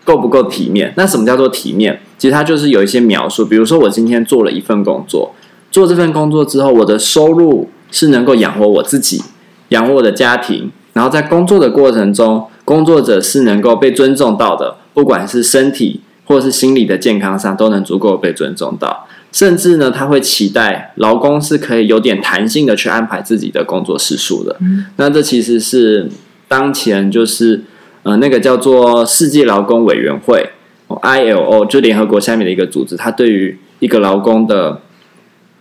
[0.05, 0.93] 够不够体面？
[0.99, 1.99] 那什么叫做体面？
[2.19, 5.35] 其实它就是有一些描述，比如说我今天做了一份工作，
[5.71, 9.23] 做这份工作之后，我的收入是能够养活我自己，
[9.71, 12.45] 养活我的家庭，然后在工作的过程中。
[12.65, 19.07] 工作者是能够被尊重到的，不管是身体或是心理的健康上，都能足够被尊重到。
[19.31, 24.57] 甚至呢，他会期待劳工是可以有点弹性的去安排自己的工作时数的。
[24.61, 26.09] 嗯、那这其实是
[26.49, 27.65] 当前就是
[28.05, 30.51] 呃那个叫做世界劳工委员会
[30.89, 34.81] （ILO） 就联合国下面的一个组织，它对于一个劳工的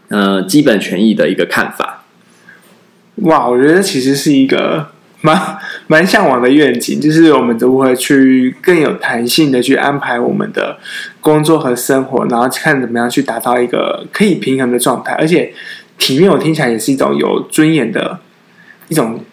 [0.09, 2.05] 呃基本权益的一个看法。
[3.15, 4.92] 哇，我觉得其实是一个。
[5.25, 5.57] 蛮
[5.87, 10.77] 蛮向往的愿景，就是我们如何去更有弹性的去安排我们的
[11.21, 15.13] 工作和生活，然后看怎么样去达到一个可以平衡的状态。
[15.13, 15.53] 而且
[15.97, 18.19] 体面，我听起来也是一种有尊严的
[18.89, 19.23] 一种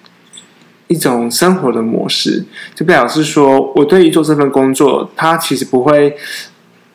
[0.87, 2.45] 一种生活的模式。
[2.73, 6.17] 就表示说，我对于做这份工作，它其实不会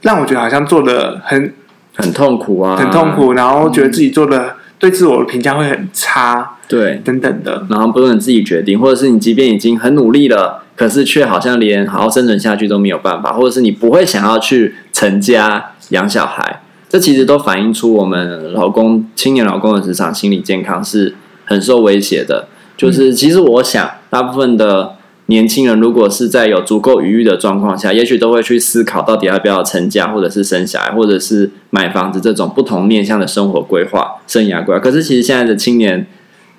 [0.03, 1.53] 让我觉得好像做的很
[1.95, 4.54] 很痛苦啊，很痛苦，然后觉得自己做的。
[4.77, 22.47] 对自我的评价会很差，对，等等的，然后不能自己决定，或者是你即便已经很努力了，可是却好像连好好生存下去都没有办法，或者是你不会想要去成家养小孩，这其实都反映出我们老公、青年老公的职场心理健康是很受威胁的。
[22.77, 24.95] 就是其实我想，大部分的。
[25.27, 34.79] 年轻人如果是在有足够余裕的状况下，也许都会去思考到底要不要成家，或者是生小孩，或者是买房子这种不同面向的生活规划、生涯规划。
[34.79, 36.05] 可是其实现在的青年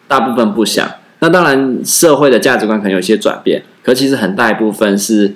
[0.08, 0.88] 大部分不想。
[1.20, 5.34] 那当然，社会的价值观可能有些转变，可其实很大一部分是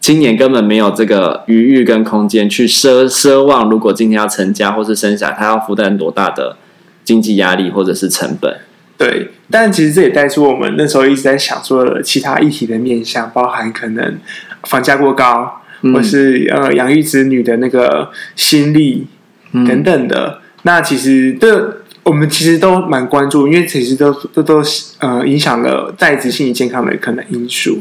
[0.00, 6.56] 青年根本没有这个余裕跟空间去奢奢望，如果今天要成家或是生小孩，他要负担多大的
[7.04, 8.56] 经济压力或者是成本。
[8.98, 14.18] 对，但其实这也带出我们那时候一直在想说的其他议题的面向，包含可能
[14.64, 19.06] 房价过高，嗯、或是呃养育子女的那个心力
[19.52, 20.26] 等等的。
[20.26, 24.62] 嗯、那其实这我们其实都蛮关注，因为其实都都都
[24.98, 27.78] 呃影响了在职心理健康的可能因素。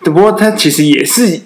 [0.00, 1.40] 不过它其实也是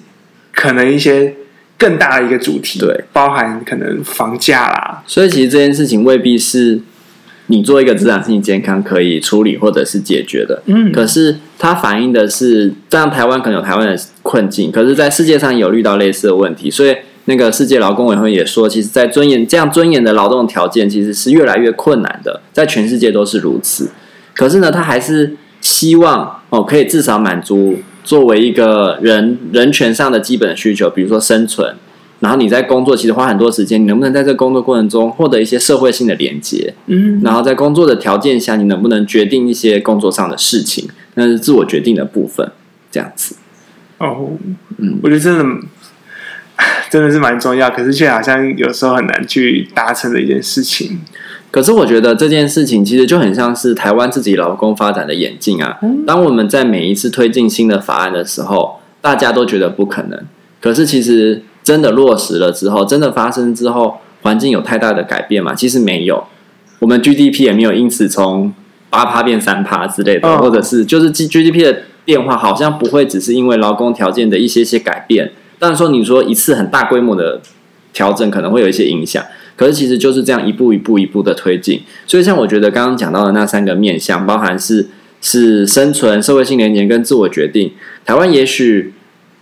[0.53, 1.35] 可能一些
[1.77, 5.03] 更大的一个主题，对，包含可能房价啦。
[5.07, 6.81] 所以其实这件事情未必是。
[7.49, 23.91] 你做一个职场心理健康可以处理或者是解决的，嗯，可是它反映的是，这样台湾可能有台湾的困境，可是在世界上有遇到类似的问题，所以那个世界劳工委员会也说，其实，在尊严这样尊严的劳动条件其实是越来越困难的，在全世界都是如此。
[24.35, 31.75] 可是呢，他还是希望哦，可以至少满足作为一个人人权上的基本的需求，比如说生存。
[32.21, 36.73] 然后你在工作，其实花很多时间，你能不能在这工作过程中获得一些社会性的连接？
[36.87, 40.89] 嗯，然后在工作的条件下，你能不能决定一些工作上的事情？
[41.15, 42.51] 那是自我决定的部分，
[42.91, 43.37] 这样子。
[43.99, 44.31] 哦，
[44.79, 45.45] 嗯，我觉得真的
[46.91, 51.01] 真的是蛮重要，可是却好像有时候很难去达成的一件事情。
[51.51, 55.79] 可是我觉得这件事情其实就很像是台湾自己劳工发展的演进啊。
[56.07, 60.25] 当我们在每一次推进新的法案的时候，大家都觉得不可能，
[60.61, 61.43] 可是其实。
[61.67, 65.53] 真的落实了之后，真的发生之后，环境有太大的改变吗？
[65.53, 66.23] 其实没有，
[66.79, 68.55] 我们 GDP 也没有因此从
[68.89, 75.33] 八趴变三趴之类的，哦、或者是就是 G GDP 的变化，好像不会只是因为劳工条件的一些些改变。
[75.59, 77.41] 当然说，你说一次很大规模的
[77.93, 79.25] 调整可能会有一些影响，
[79.57, 81.83] 可是其实就是这样一步一步一步的推进。
[82.07, 84.89] 所以，像我觉得刚刚讲到的那三个面向，包含是
[85.21, 87.73] 是生存、社会性连结跟自我决定，
[88.05, 88.93] 台湾也许。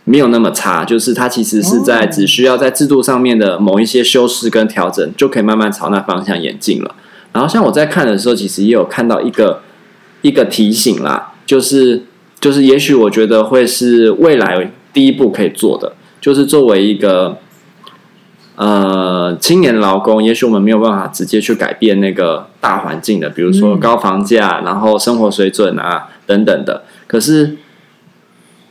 [0.07, 6.95] 没有那么差，就是它其实是在只需要在制度上面的某一些修饰跟调整，就可以慢慢朝那方向演进了。
[7.33, 9.63] 然后像我在看的时候，其实也有看到一个
[10.21, 12.03] 一个提醒啦，就是
[12.39, 15.95] 就是也许我觉得会是未来第一步可以做的，
[16.25, 17.37] 就是作为一个
[18.57, 27.59] 呃青年劳工，也许我们没有办法直接去改变那个大环境的，比如说高房价，然后生活水准啊等等的，可是。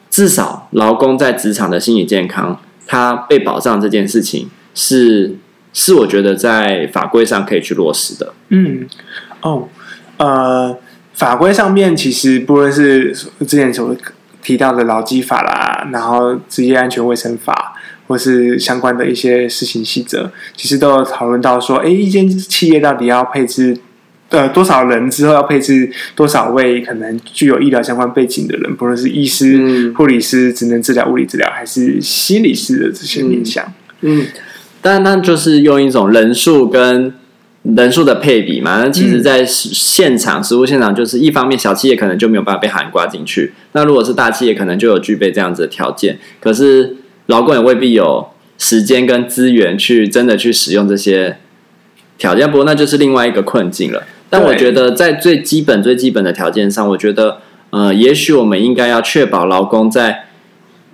[0.10, 5.36] 至少劳工在职场的心理健康，他被保障这件事情是
[5.74, 8.32] 是我觉得在法规上可以去落实的。
[8.50, 8.88] 嗯，
[9.42, 9.68] 哦，
[10.18, 10.78] 呃，
[11.16, 13.96] 法规上面其实不论是之前所
[14.44, 17.74] 提到的劳基法啦，然后职业安全卫生法，
[18.08, 23.78] 或是相关的一些施行细则，其实都有讨论到说，哎，一间企业到底要配置。
[24.30, 33.64] 呃，多少人之后要配置多少位可能具有医疗相关背景的人，不论是医师、嗯、护理师、职能治疗、物理治疗，还是心理师的这些面向。
[34.02, 34.26] 嗯，
[34.82, 37.14] 当然，那就是用一种人数跟
[37.64, 38.82] 人数的配比嘛。
[38.84, 46.20] 那其实，在现场、嗯、实物现场，就是一方面小企业可能就没有办法被涵盖进去，那如果是大企业，可能就有具备这样子的条件。
[46.40, 46.98] 可是
[47.28, 51.38] 劳工也未必有时间跟资源去真的去使用这些
[52.18, 54.04] 条件，不过那就是另外一个困境了。
[54.30, 57.38] 但我觉得，在最基本、最基本的条件上，我觉得，
[57.70, 60.26] 呃，也许我们应该要确保劳工在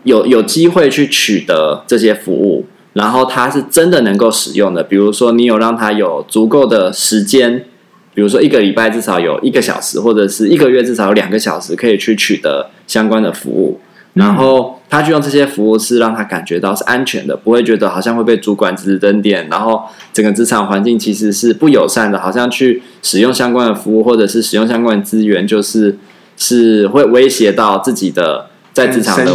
[0.03, 4.84] 有有机会去取得这些服务，然后他是真的能够使用的。
[4.84, 7.65] 比如说，你有让他有足够的时间，
[8.13, 13.80] 比如说一个礼拜至少有一个小时，或者是一个月至少有两个小时可以去取得相关的服务。
[14.13, 19.47] 然后他去用这些服务，是让他感觉到是安全的，不会觉得好像会被主管指指点点。
[19.49, 25.95] 然后整个职场环境其实是不友善的，好像去使用相关的服务或者是使用相关的资源，就是
[26.36, 29.32] 是会威胁到自己的在职场的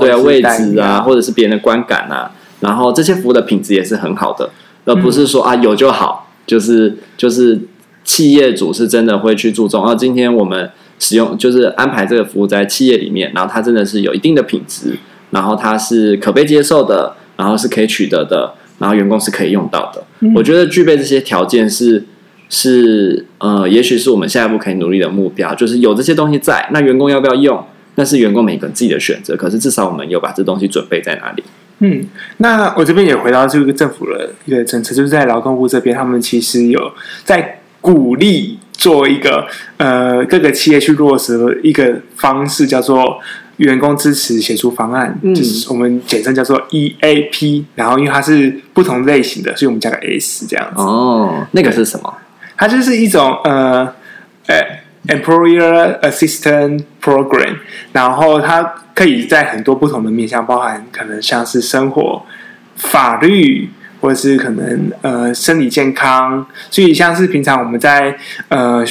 [0.00, 2.32] 对啊位置啊，或者是别人的观感啊。
[2.60, 4.50] 然后这些服务的品质也是很好的，
[4.84, 7.58] 而不是说啊有就好，就是就是
[8.04, 9.84] 企业主是真的会去注重。
[9.86, 10.70] 而今天我们。
[11.02, 14.98] 使用就是安排这个服务在企业里面，然后它真的是有一定的品质，
[15.30, 20.04] 然后它是可被接受的，然后是可以取得的，然后员工是可以用到的。
[20.18, 22.04] 嗯、我觉得具备这些条件是
[22.50, 29.34] 是呃，也许是我们下一步可以努力的目标，就是有这些东西在，那员工要不要用，那是员工每个人自己的选择。
[29.34, 31.42] 可是至少我们有把这东西准备在哪里。
[31.80, 32.06] 嗯，
[32.38, 36.92] 那我这边也回到这个政府的一个政策，就是在劳动部这边，他们其实有
[37.24, 38.58] 在鼓励。
[38.80, 43.20] 做一个呃，各个企业去落实一个方式，叫做
[43.58, 47.62] 员工支持协助方案，嗯、就是我们简称叫做 EAP。
[47.74, 50.80] 然后因为它是不同类型的，所以我们加个 S 这样子。
[50.80, 52.10] 哦，那个是什么？
[52.56, 53.86] 它就是一种呃
[54.46, 57.56] 呃 Employer Assistance Program，
[57.92, 58.62] 然后它
[59.00, 62.22] 可以在很多不同的面向，包含可能像是生活、
[62.76, 63.70] 法律。
[64.02, 68.16] 或者是可能呃生理健康，所以像是平常我们在
[68.48, 68.82] 呃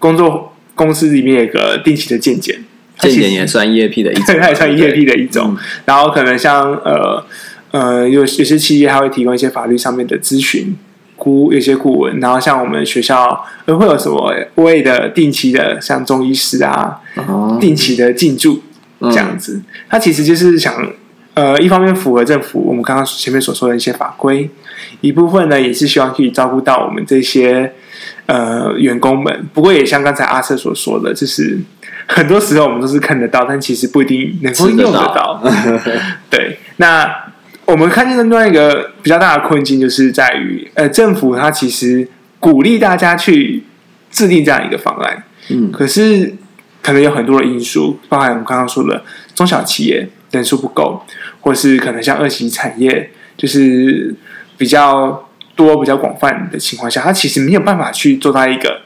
[0.00, 2.58] 工作公司里面有个定期的健检，
[2.98, 5.54] 健检也算 EAP 的一种， 它也算 EAP 的一种。
[5.54, 7.24] 嗯、然后可能像呃
[7.70, 10.76] 呃，有有些企业还会提供一些法律上面的咨询，
[11.14, 16.98] 顾有些顾问，然后像我们学校会有什么为的定期的，像中医师啊，
[17.28, 18.60] 哦、定期的进驻
[19.00, 20.74] 这样子，他、嗯、其实就是想，
[21.34, 24.48] 呃，一方面符合政府我们刚刚前面所说的一些法规，
[25.00, 27.72] 一部分呢也是希望可以照顾到我们这些
[28.26, 29.46] 呃员工们。
[29.52, 31.58] 不过也像刚才阿瑟所说的，就是
[32.06, 35.40] 很多时候我们都是看得到，但其实不一定能够用得到。
[35.42, 35.80] 得到
[36.30, 37.08] 对，那。
[37.68, 42.08] 我们看见的另外一个比较大的困境，就是在于，呃，政府它其实
[42.40, 43.62] 鼓励大家去
[44.10, 46.34] 制定这样一个方案，嗯，可是
[46.82, 49.04] 可能有很多的因素，包含我们刚刚说的
[49.34, 51.02] 中小企业人数不够，
[51.40, 54.14] 或是可能像二级产业，就是
[54.56, 58.82] 比较多、比较广泛的情况下，它其实没有办法去做到一个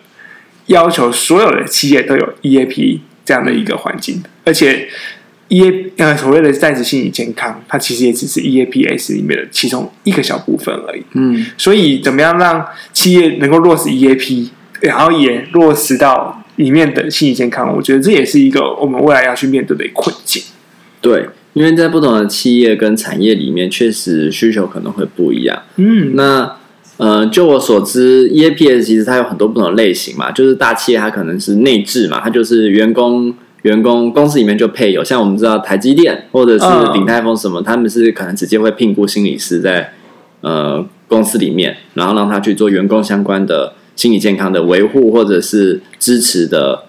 [0.66, 4.88] 要求所有的企业都有 EAP 这样的一个环境，而且。
[5.49, 11.03] E A 呃，所谓的在职心理健康，它其实也只是 E A P S 里面的其中一个小部分而已。
[11.12, 20.42] 嗯，所以怎么样让企业能够落实 E A P，然后也落实到里面的心理健康，我觉得这也是一个我们未来要去面对的困境。
[21.00, 25.62] 对，因为在不同的企业跟产业里面，确实需求可能会不一样。
[25.76, 26.56] 嗯，那
[26.96, 33.34] 呃，就我所知，E A P S 其实它有很多不同的类型嘛，就是大企业它可能是内置嘛，它就是员工。
[33.62, 39.92] 员工公司里面就配有，像我们知道台积电或者是鼎泰丰什么，他们是可能直接会聘雇心理师在
[40.40, 46.84] 呃公司里面，然后让他去做员工相关的心理健康的维护或者是支持的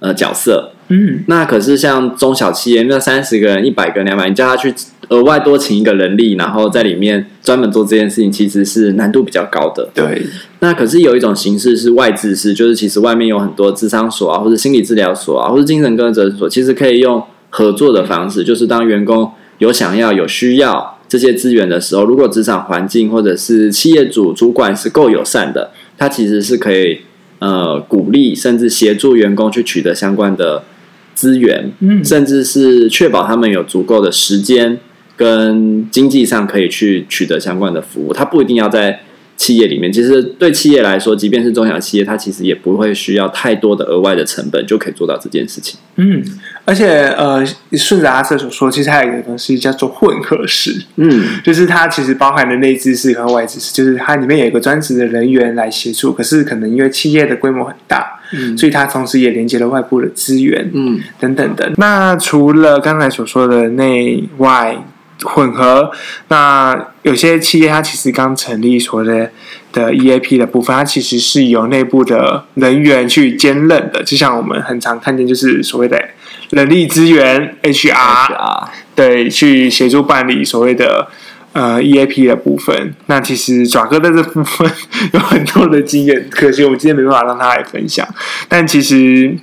[0.00, 0.72] 呃角色。
[0.92, 4.74] 嗯，那可是像中小企业，那三十个人、一百个人、两百，你叫他去
[5.10, 9.88] 额外多请一个人力，然后在里面专门做这件事情，其实是难度比较高的。
[9.94, 10.26] 对。
[10.58, 25.70] 那可是有一种形式是外置式，就是其实外面有很多智商所啊，或者心理治疗所啊，或者精神科诊所，其实可以用合作的方式，就是当员工有想要、有需要这些资源的时候，如果职场环境或者是企业主主管是够友善的，
[26.00, 27.02] 他其实是可以
[27.38, 30.64] 呃鼓励甚至协助员工去取得相关的。
[31.12, 34.78] 资源，嗯，甚至是确保他们有足够的时间
[35.14, 39.00] 跟经济上可以去取得相关的服务，它不一定要在。
[39.40, 45.80] 企业里面，其实对企业来说，即便是中小企业，它其实也不会需要太多的额外的成本，就可以做到这件事情。
[45.96, 46.22] 嗯，
[46.66, 61.72] 而且呃，顺着阿瑟所说，其实还有一个东西叫做混合式，嗯，就是它其实包含了内置式和外置式，就是它里面有一个专职的人员来协助，可是可能因为企业的规模很大，嗯，所以它同时也连接了外部的资源，嗯，等等的。
[61.78, 64.76] 那除了刚才所说的内外。
[65.24, 65.90] 混合，
[66.28, 69.30] 那有些企业它其实刚成立所谓的
[69.72, 76.02] 的 EAP 的部分，它其实是由内部的人员去兼任的，就像我们很常看见，就是所谓的
[76.50, 81.08] 人力资源 HR，对，去协助办理所谓的。
[81.52, 84.70] 呃，EAP 的部分，那其实爪哥在这部分
[85.12, 88.06] 有很多的经验，可惜我们今天没办法让他来分享。
[88.48, 89.36] 但其实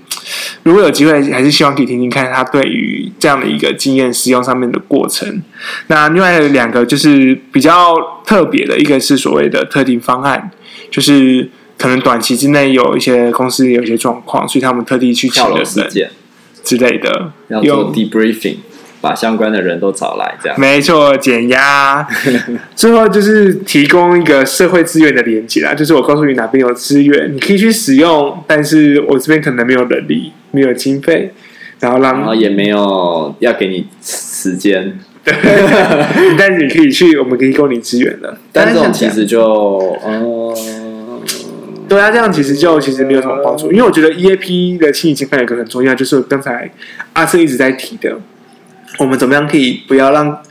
[0.63, 5.41] 如果有机会，还是希望可以听听看他对于这样的一个经验使用上面的过程。
[5.87, 7.93] 那另外两个就是比较
[8.25, 10.49] 特别的，一个是所谓的特定方案，
[10.89, 16.09] 就是可能短期之内有一些公司有一些状况，所以他们特地去请了人
[16.63, 18.55] 之类的，要做 debriefing。
[18.99, 22.07] 把相关的人都找来，这样没错，减压。
[22.75, 31.31] 最后就是提供一个社会资源的连接啦，就是我告诉你哪边有资源，你可以去使用，但是我这边可能没有能力，没有经费，
[31.79, 35.33] 然后让然后也没有要给你时间，对，
[36.37, 38.35] 但是你可以去，我们可以提供你资源的。
[38.51, 40.57] 但这种其实就哦，
[41.87, 46.69] 对啊，这样其实就其实没有什么帮助，因为我觉得 EAP 的心理健康有一个很重要，就是刚才
[47.13, 48.17] 阿瑟一直在提的。
[48.99, 50.41] 我们怎么样可以不要让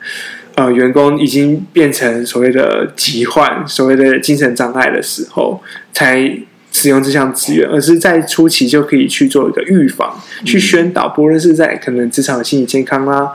[0.55, 5.61] 呃员工已经变成所谓的疾患、所谓的精神障碍的时候，
[5.93, 6.39] 才
[6.71, 13.33] 使用这项资源，而是在初期就可以去做一个预防、去宣导，不论是在可能职场的心理健康啦、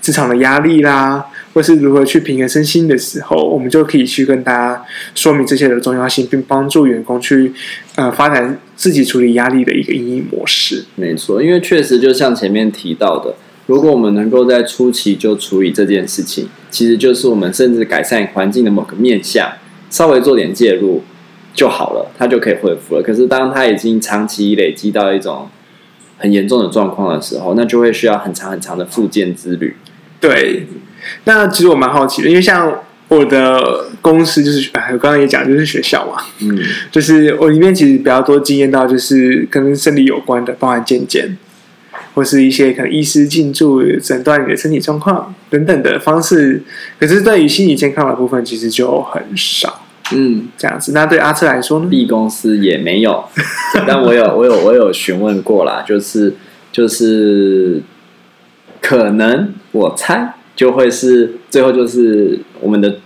[0.00, 4.84] 职场的压力啦，或是如何去平衡身心的时候，我们就可以去跟大家
[5.14, 7.52] 说明这些的重要性，并帮助员工去
[7.96, 10.84] 呃发展自己处理压力的一个因应模式。
[10.94, 13.34] 没错，因为确实就像前面提到的。
[13.66, 19.50] 如果我们能够在初期就处理这件事情，其实就是我们甚至改善环境的某个面向，
[19.88, 21.02] 稍微做点介入
[21.54, 23.02] 就好了，它就可以恢复了。
[23.02, 25.48] 可是当它已经长期累积到一种
[26.18, 29.74] 很严重的状况的时候，那就会需要很长很长的复健之旅。
[30.20, 30.66] 对，
[31.24, 32.70] 那其实我蛮好奇的，因为像
[33.08, 36.58] 我的公司就是，我刚刚也讲，就是学校嘛，嗯，
[36.90, 41.38] 就是我里面其实比较多经验到，就是跟生理有关的，包含健检。
[42.14, 46.62] 或是一些可能医师进驻诊断你的身体状况等等的方式。
[46.98, 49.82] 可是对于心理健康的部分，其实就很少。
[50.12, 50.92] 嗯，这样子。
[50.92, 53.24] 那对阿策来说呢？B 公司也没有，
[53.88, 56.34] 但我有，我有，我有询问过啦，就是
[56.70, 57.82] 就是
[58.82, 62.96] 可能我猜就会是最后就是我们的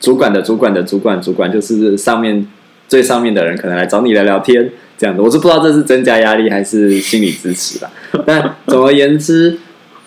[0.00, 2.44] 主管的主管的主管主管，就是上面
[2.88, 5.22] 最上面的人可能来找你聊聊天这样的。
[5.22, 7.90] 我是不知道这是增加压力还是心理支持啦，
[8.26, 9.58] 但总而言之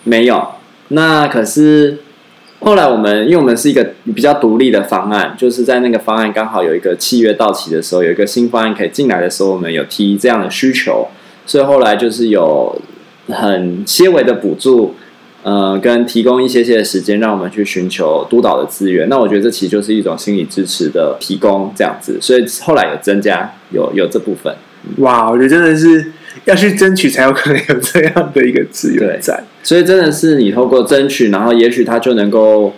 [0.04, 0.48] 没有。
[0.90, 2.00] 那可是。
[2.62, 11.10] 后来我们，因为我们是一个比较独立的方案，就是在那个方案刚好有一个契约到期的时候，有一个新方案可以进来的时候，我们有提这样的需求，
[11.46, 12.82] 所以后来就是有
[13.28, 14.96] 很些微的补助，
[15.44, 19.08] 呃，跟提供一些些的时间，让我们去寻求督导的资源。
[19.10, 24.52] 那我觉得这其实就是一种心理支持的提供，这样子，所以后来有增加，有有这部分。
[25.00, 26.14] 哇，我觉得真的是。
[26.44, 32.74] 要去争取才有可能有这样的一个资源在，所以真的是你透过争取，然后也许他就能够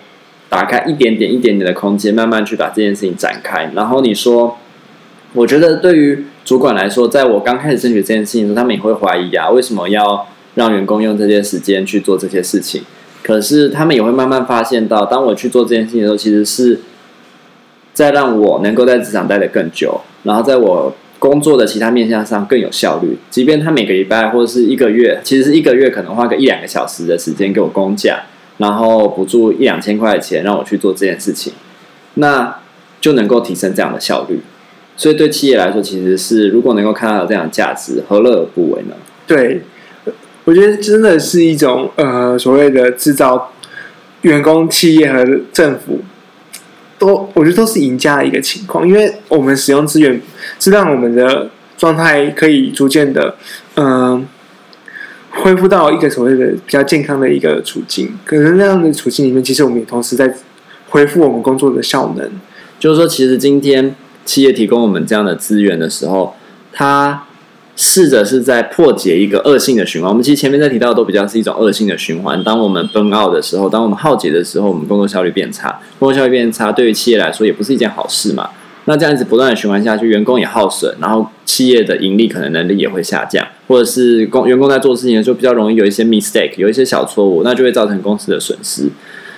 [0.47, 3.71] 打开一点点、一点点的空间，慢慢去把这件事情展开。
[3.73, 4.57] 然后你说，
[5.33, 12.83] 我觉得对于主管来说，在我刚开始争取这件事情的时候，他们也会怀疑啊，为什么要让员工用这些时间去做这些事情？
[13.23, 16.79] 可是他们也会慢慢发现到，当我去做这件事情的时候，其实是
[17.93, 20.95] 在让我能够在职场待得更久，然后在我。
[21.19, 28.19] 工作的其他面向上更有效率，即便他每个礼拜或者是一个月，其实是一个月可能花个一两个小时的时间给我工价，
[28.57, 31.53] 然后补助一两千块钱让我去做这件事情，
[32.15, 32.59] 那
[33.01, 34.39] 就能够提升这样的效率。
[34.95, 38.95] 所以对企业来说，其实是如果能够看到有这样的价值，何乐而不为呢？
[39.25, 39.61] 对，
[40.45, 43.51] 我觉得真的是一种呃所谓的制造
[44.21, 45.99] 员工、企业和政府。
[46.97, 50.19] 都，我觉得都是赢家的一个情况，因为我们使用资源
[50.59, 53.35] 是让我们的状态可以逐渐的，
[53.75, 54.27] 嗯、
[55.29, 58.17] 恢复到一个所谓的比较健康的一个处境。
[58.25, 60.33] 可是那样的处境里面，其实我们也同时在
[60.89, 62.29] 恢复我们工作的效能。
[62.79, 63.95] 就是说，其实今天
[64.25, 66.35] 企业提供我们这样的资源的时候，
[66.73, 67.26] 它。
[67.77, 70.09] 试着是在破解一个恶性的循环。
[70.09, 72.43] 我们其实前面在提到的都比较是一种恶性的循环。
[72.43, 75.79] 当我们崩澳的时候，当我们耗竭的时候，我们工作效率变差。
[75.99, 78.49] 工作效率变差，对于企业来说也不是一件好事嘛。
[78.85, 88.89] 那这样子不断的循环下去，员工也耗损，然后企业的盈利可能能力也会下降，或者是工员工在做事情的时候比较容易有一些 mistake，有一些小错误，那就会造成公司的损失。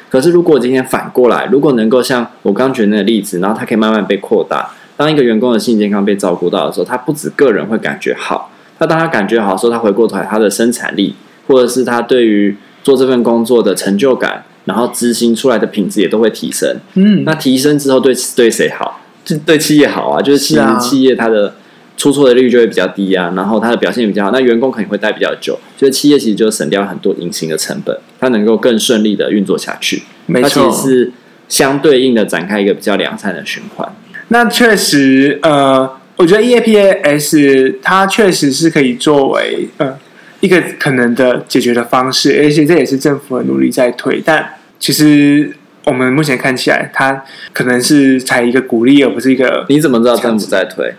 [0.10, 4.72] 可是如果今天反过来，如果能够像我刚举的那个例子，然后它可以慢慢被扩大。
[5.00, 11.16] 当一个员工的心理健康被照顾到的时候，他不止个人会感觉好，那当他感觉好的时候，他回过头来，他的生产力
[11.48, 16.76] 或者是他对于做这份工作的成就感，然后执行出来的品质也都会提升。
[16.96, 19.00] 嗯，那提升之后对对谁好？
[19.24, 21.56] 就对企业好啊，就是其实企业它的
[21.96, 30.04] 出错的率就会比较低啊，然后它的表现也比较好，那员工肯定会待比较久，所以企业其实就省掉很多隐形的成本，它能够更顺利的运作下去。
[30.26, 31.12] 没错，它其实是
[31.48, 33.90] 相对应的展开一个比较良善的循环。
[34.30, 39.98] 那确实，呃，我觉得 EAPAS 它确实是可以作为呃
[40.40, 44.22] 一个可能的解决的方式，而且这也是政府的努力在推。
[44.24, 45.52] 但其实
[45.86, 49.66] 我们目前看起来，它可能是才一个鼓励，而不是一个。
[49.68, 50.94] 你怎么知道政府在推？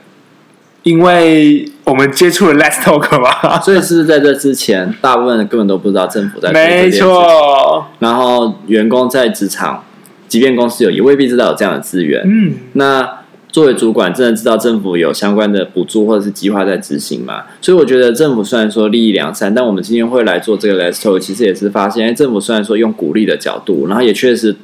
[0.83, 6.67] 因为我们接触了 Let's Talk 嘛，所以是不是在这之前，大部分人根本都不知道政府在推。
[6.67, 7.87] 没错。
[8.01, 9.85] 然后员工在职场，
[10.27, 12.23] 即便公司有，也未必知道有这样的资源。
[12.27, 13.20] 嗯，那。
[13.53, 17.43] 作为主管，真的知道政府有相关的补助或者是计划在执行嘛？
[17.61, 24.57] 所以我觉得政府虽然说利益良善，但我们今天会来做这个 Let's Talk，其实也是发现，政府虽然说用鼓励的角度，然后也确实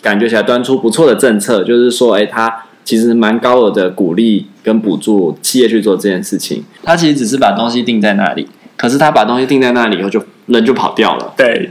[0.00, 6.64] 感觉起来端出不错的政策，就是说，哎，他其实蛮高额的鼓励跟补助企业去做这件事情。
[6.82, 11.34] 他其实只是把东西定在那里，可是他把东西定在那里以后，就人就跑掉了。
[11.36, 11.70] 对，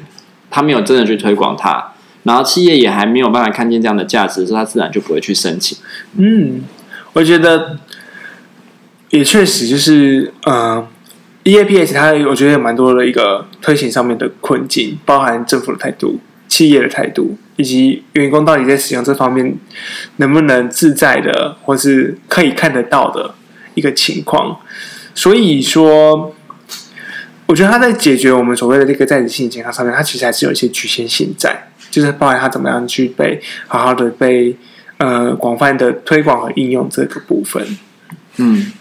[0.52, 1.94] 他没有真的去推广它。
[2.24, 5.78] 然后企业也还没有办法看见这样的价值，所以他自然就不会去申请。
[6.18, 6.64] 嗯，
[7.14, 7.80] 我觉得
[9.10, 10.86] 也确实就是，呃
[11.46, 19.56] ，EAPS 它我觉得有蛮多的一个推行上面的困境，包含政府的态度、企业的态度，以及员工到底在使用这方面
[20.18, 23.34] 能不能自在的，或是可以看得到的
[23.74, 24.60] 一个情况。
[25.16, 26.36] 所以说，
[27.48, 31.69] 我觉得它在解决我们所谓的这个在职心理健康上面，它其实还是有一些局限性在。
[31.90, 34.56] 就是包含它怎么样去被好好的被
[34.98, 37.66] 呃广泛的推广和应用这个部分，
[38.38, 38.72] 嗯，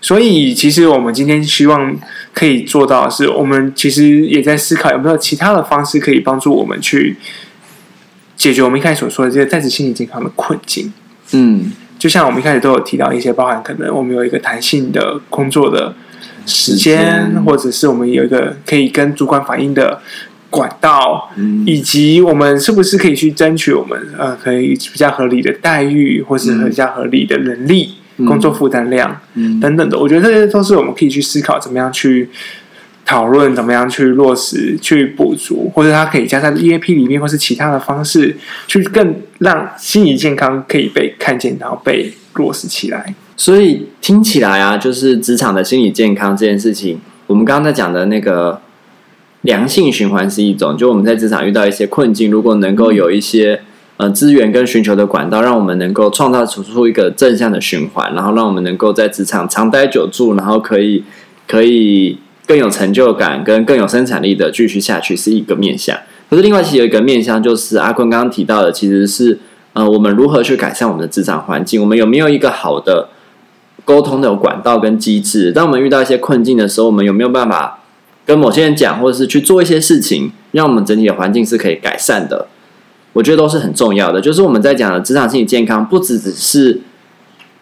[0.00, 1.96] 所以其实我们今天希望
[2.32, 7.16] 可以做到的是，我们其实也在思考有没有其他的方式可以帮助我们去
[8.36, 10.92] 解决我们一开始所说的这个在职心理健康的困境。
[11.32, 15.94] 嗯，就像我们一开始都有提到一些，包含可能我们有一个弹性的工作的
[16.46, 20.00] 时间，或者是我们有一个可以跟主管反映的
[20.50, 29.98] 管道，嗯、以及我们是不是可以去争取我们呃可以比较合理的待遇，或是比较合理的人力、嗯、工作负担量、嗯、等等的。
[29.98, 32.28] 我觉得这些都是我们可以去思考怎么样去。
[33.10, 38.36] 讨论怎么样去落实、去补足，或者它可以加在 EAP 里面，或是其他的方式，
[38.66, 43.14] 去更让心理健康可以被看见，然后被落实起来。
[43.34, 48.60] 所以听起来啊，就是职场的心理健康这件事情，我们刚刚在讲的那个
[49.42, 53.60] 良性循环是一种，就我们在职场遇到一些困境，如果能够有一些
[53.96, 61.04] 呃资源跟寻求的管道，让我们能够创造出出一个正向的循环，然后让我们能够在职场长待久住，然后可以
[61.46, 62.18] 可以。
[62.48, 65.94] 更有成就感跟更有生产力的继续下去是一个面向，
[66.30, 69.38] 可是另外其实有一个面向，就是阿坤刚刚提到的，其实是
[69.74, 73.10] 呃我们如何去改善我们的职场环境，我们有没有一个好的
[73.84, 75.52] 沟通的管道跟机制？
[75.52, 77.77] 当我们遇到一些困境的时候，我们有没有办法
[78.28, 82.46] 跟某些人讲，或者是去做一些事情，让我们整体的环境是可以改善的？
[83.14, 84.20] 我觉得都是很重要的。
[84.20, 86.78] 就是我们在讲的职场心理健康，不只只是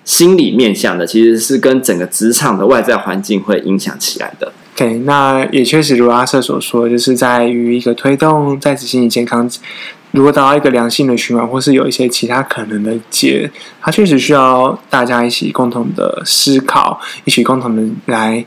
[0.04, 4.52] 心理面向的，其实是跟整个职场的外在环境会影响起来的。
[4.74, 9.48] OK，那也确实如阿瑟所说，就是在于一个推动在职心理健康，
[10.10, 13.48] 如果达到一个良性的循环，或是有一些其他可能的解，
[13.80, 18.44] 它确实需要大家一起共同的思考，一起共同的来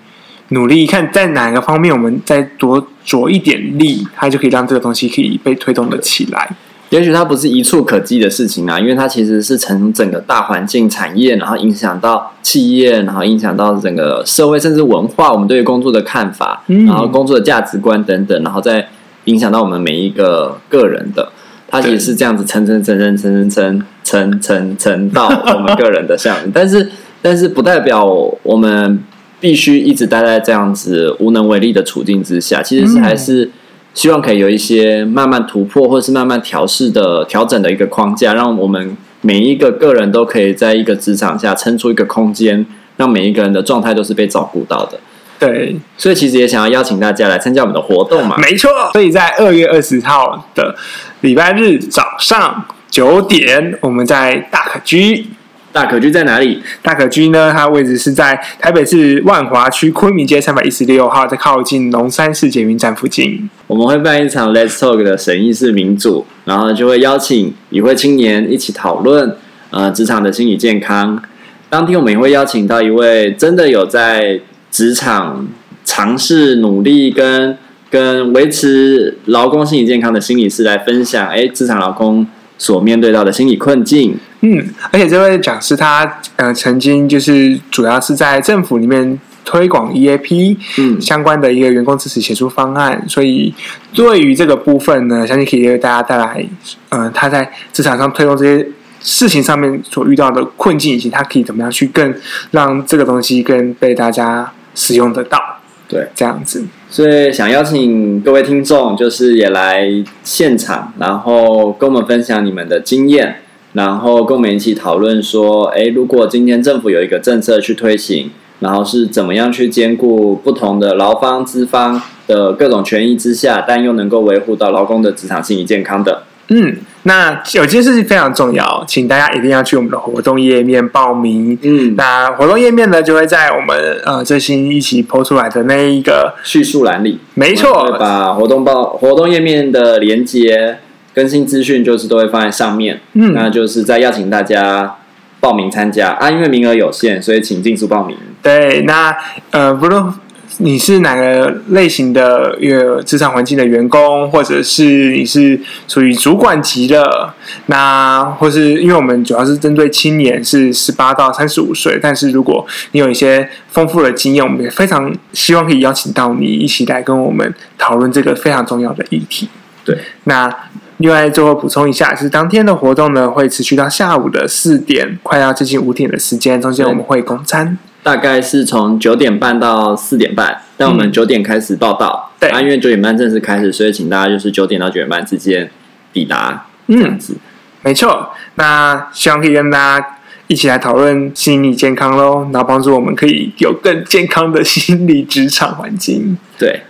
[0.50, 6.50] 努力，看在哪个方面我们再多着一点力，它就可以让这个东西可以被推动的起来。
[6.89, 18.88] 也许它不是一触可及的事情啊，因为它其实是从整个大环境、产业，然后影响到企业，然后影响到整个社会，甚至文化，我们对于工作的看法，然后工作的价值观等等，然后再
[19.26, 21.32] 影响到我们每一个个人的，
[21.68, 26.89] 它其实是这样子层层层层层层层层层到我们个人的上面，但是
[27.22, 28.04] 但是不代表
[28.41, 29.04] 我们
[29.40, 33.50] 必须一直待在这样子无能为力的处境之下，其实是还是。
[33.96, 42.64] 希望可以有一些慢慢突破，或是慢慢调试的调整的一个框架，让我们每一个个人都可以在一个职场下撑出一个空间，
[42.98, 45.00] 让每一个人的状态都是被照顾到的。
[45.40, 48.38] 对，所以其实也想要邀请大家来参加我们的活动嘛。
[48.38, 50.76] 没错，所以在二月二十号的
[51.22, 55.26] 礼拜日早上九点，我们在大可居。
[55.72, 56.62] 大可居在哪里？
[56.82, 57.54] 大可居呢？
[57.56, 63.50] 它位置是在台北市万华区昆明街三百一十六号，在靠近龙山市捷运站附近。
[63.68, 69.36] 我们会办一场 Let's Talk 的审议式民主，然后就会邀请与会青年一起讨论
[69.70, 71.22] 呃职场的心理健康。
[71.70, 74.40] 当天我们也会邀请到一位真的有在
[74.72, 75.48] 职场
[75.86, 77.56] 尝试努力跟
[77.92, 82.26] 跟维持劳工心理健康的心理师来分享，哎，职场劳工
[82.60, 84.16] 所面对到的心理困境。
[84.41, 93.53] 嗯，而且这位讲师他呃曾经就是主要是在政府里面推广 EAP 嗯相关的一个员工支持协助方案，所以
[93.93, 96.45] 对于这个部分呢，相信可以为大家带来
[96.89, 98.66] 呃他在职场上推动这些
[99.01, 102.14] 事情上面所遇到的困境，以及他可以怎么样去更
[102.51, 105.59] 让这个东西更被大家使用得到。
[105.90, 109.90] 对，这样子，所以想邀请各位听众，就是也来
[110.24, 113.38] 现场，然后跟我们分享你们的经验。
[113.74, 118.32] 然后跟我们一起讨论说，哎，如果今天政府有一个政策去推行，
[118.62, 126.24] 然后是怎么样去兼顾不同的劳方资方的各种权益之下，但又能够维护到劳工的职场心理健康的。
[126.48, 131.58] 嗯，那有件事情非常重要，请大家一定要去我们的活动页面报名。
[131.62, 137.20] 嗯，那活动页面呢，就会在我们呃最新一期 PO 出来的那一个叙述栏里。
[137.34, 140.80] 没错，把活动报活动页面的连接。
[141.12, 144.95] 更新资讯就是都会放在上面，嗯，那就是在邀请大家
[145.39, 148.16] 报名参加啊，因为名额有限，所以请尽速报名。
[148.41, 149.14] 对，那
[149.52, 150.14] 呃，不论
[150.60, 157.34] 你是哪个类型的一个职场环境的员工，或者是你是属于主管级的，
[157.66, 169.49] 那或是因为我们主要是针对青年，是十八到三十五岁，但是如果你有一些丰富的经验，我们也非常希望可以邀请到你一起来跟我们讨论这个非常重要的议题。
[169.84, 170.53] 对，那。
[171.01, 176.62] 另外，最后补充一下，是当天的活动呢，会持续到下午的四点，快要接近五点的时间。
[176.62, 177.78] 中间我们会供餐，
[178.10, 180.60] 大概是从九点半到四点半。
[180.76, 185.70] 但我们九点开始报道，对、嗯，因为九点半正式开始，所以请大家就是九点到九点半之间
[186.12, 187.34] 抵达，这样子。
[187.34, 187.39] 嗯、
[187.84, 196.36] 没错，那希望可以跟大家一起来讨论心理健康喽，然后帮助我们可以有更健康的心理职场环境。
[196.57, 196.82] 对，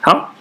[0.00, 0.28] 好。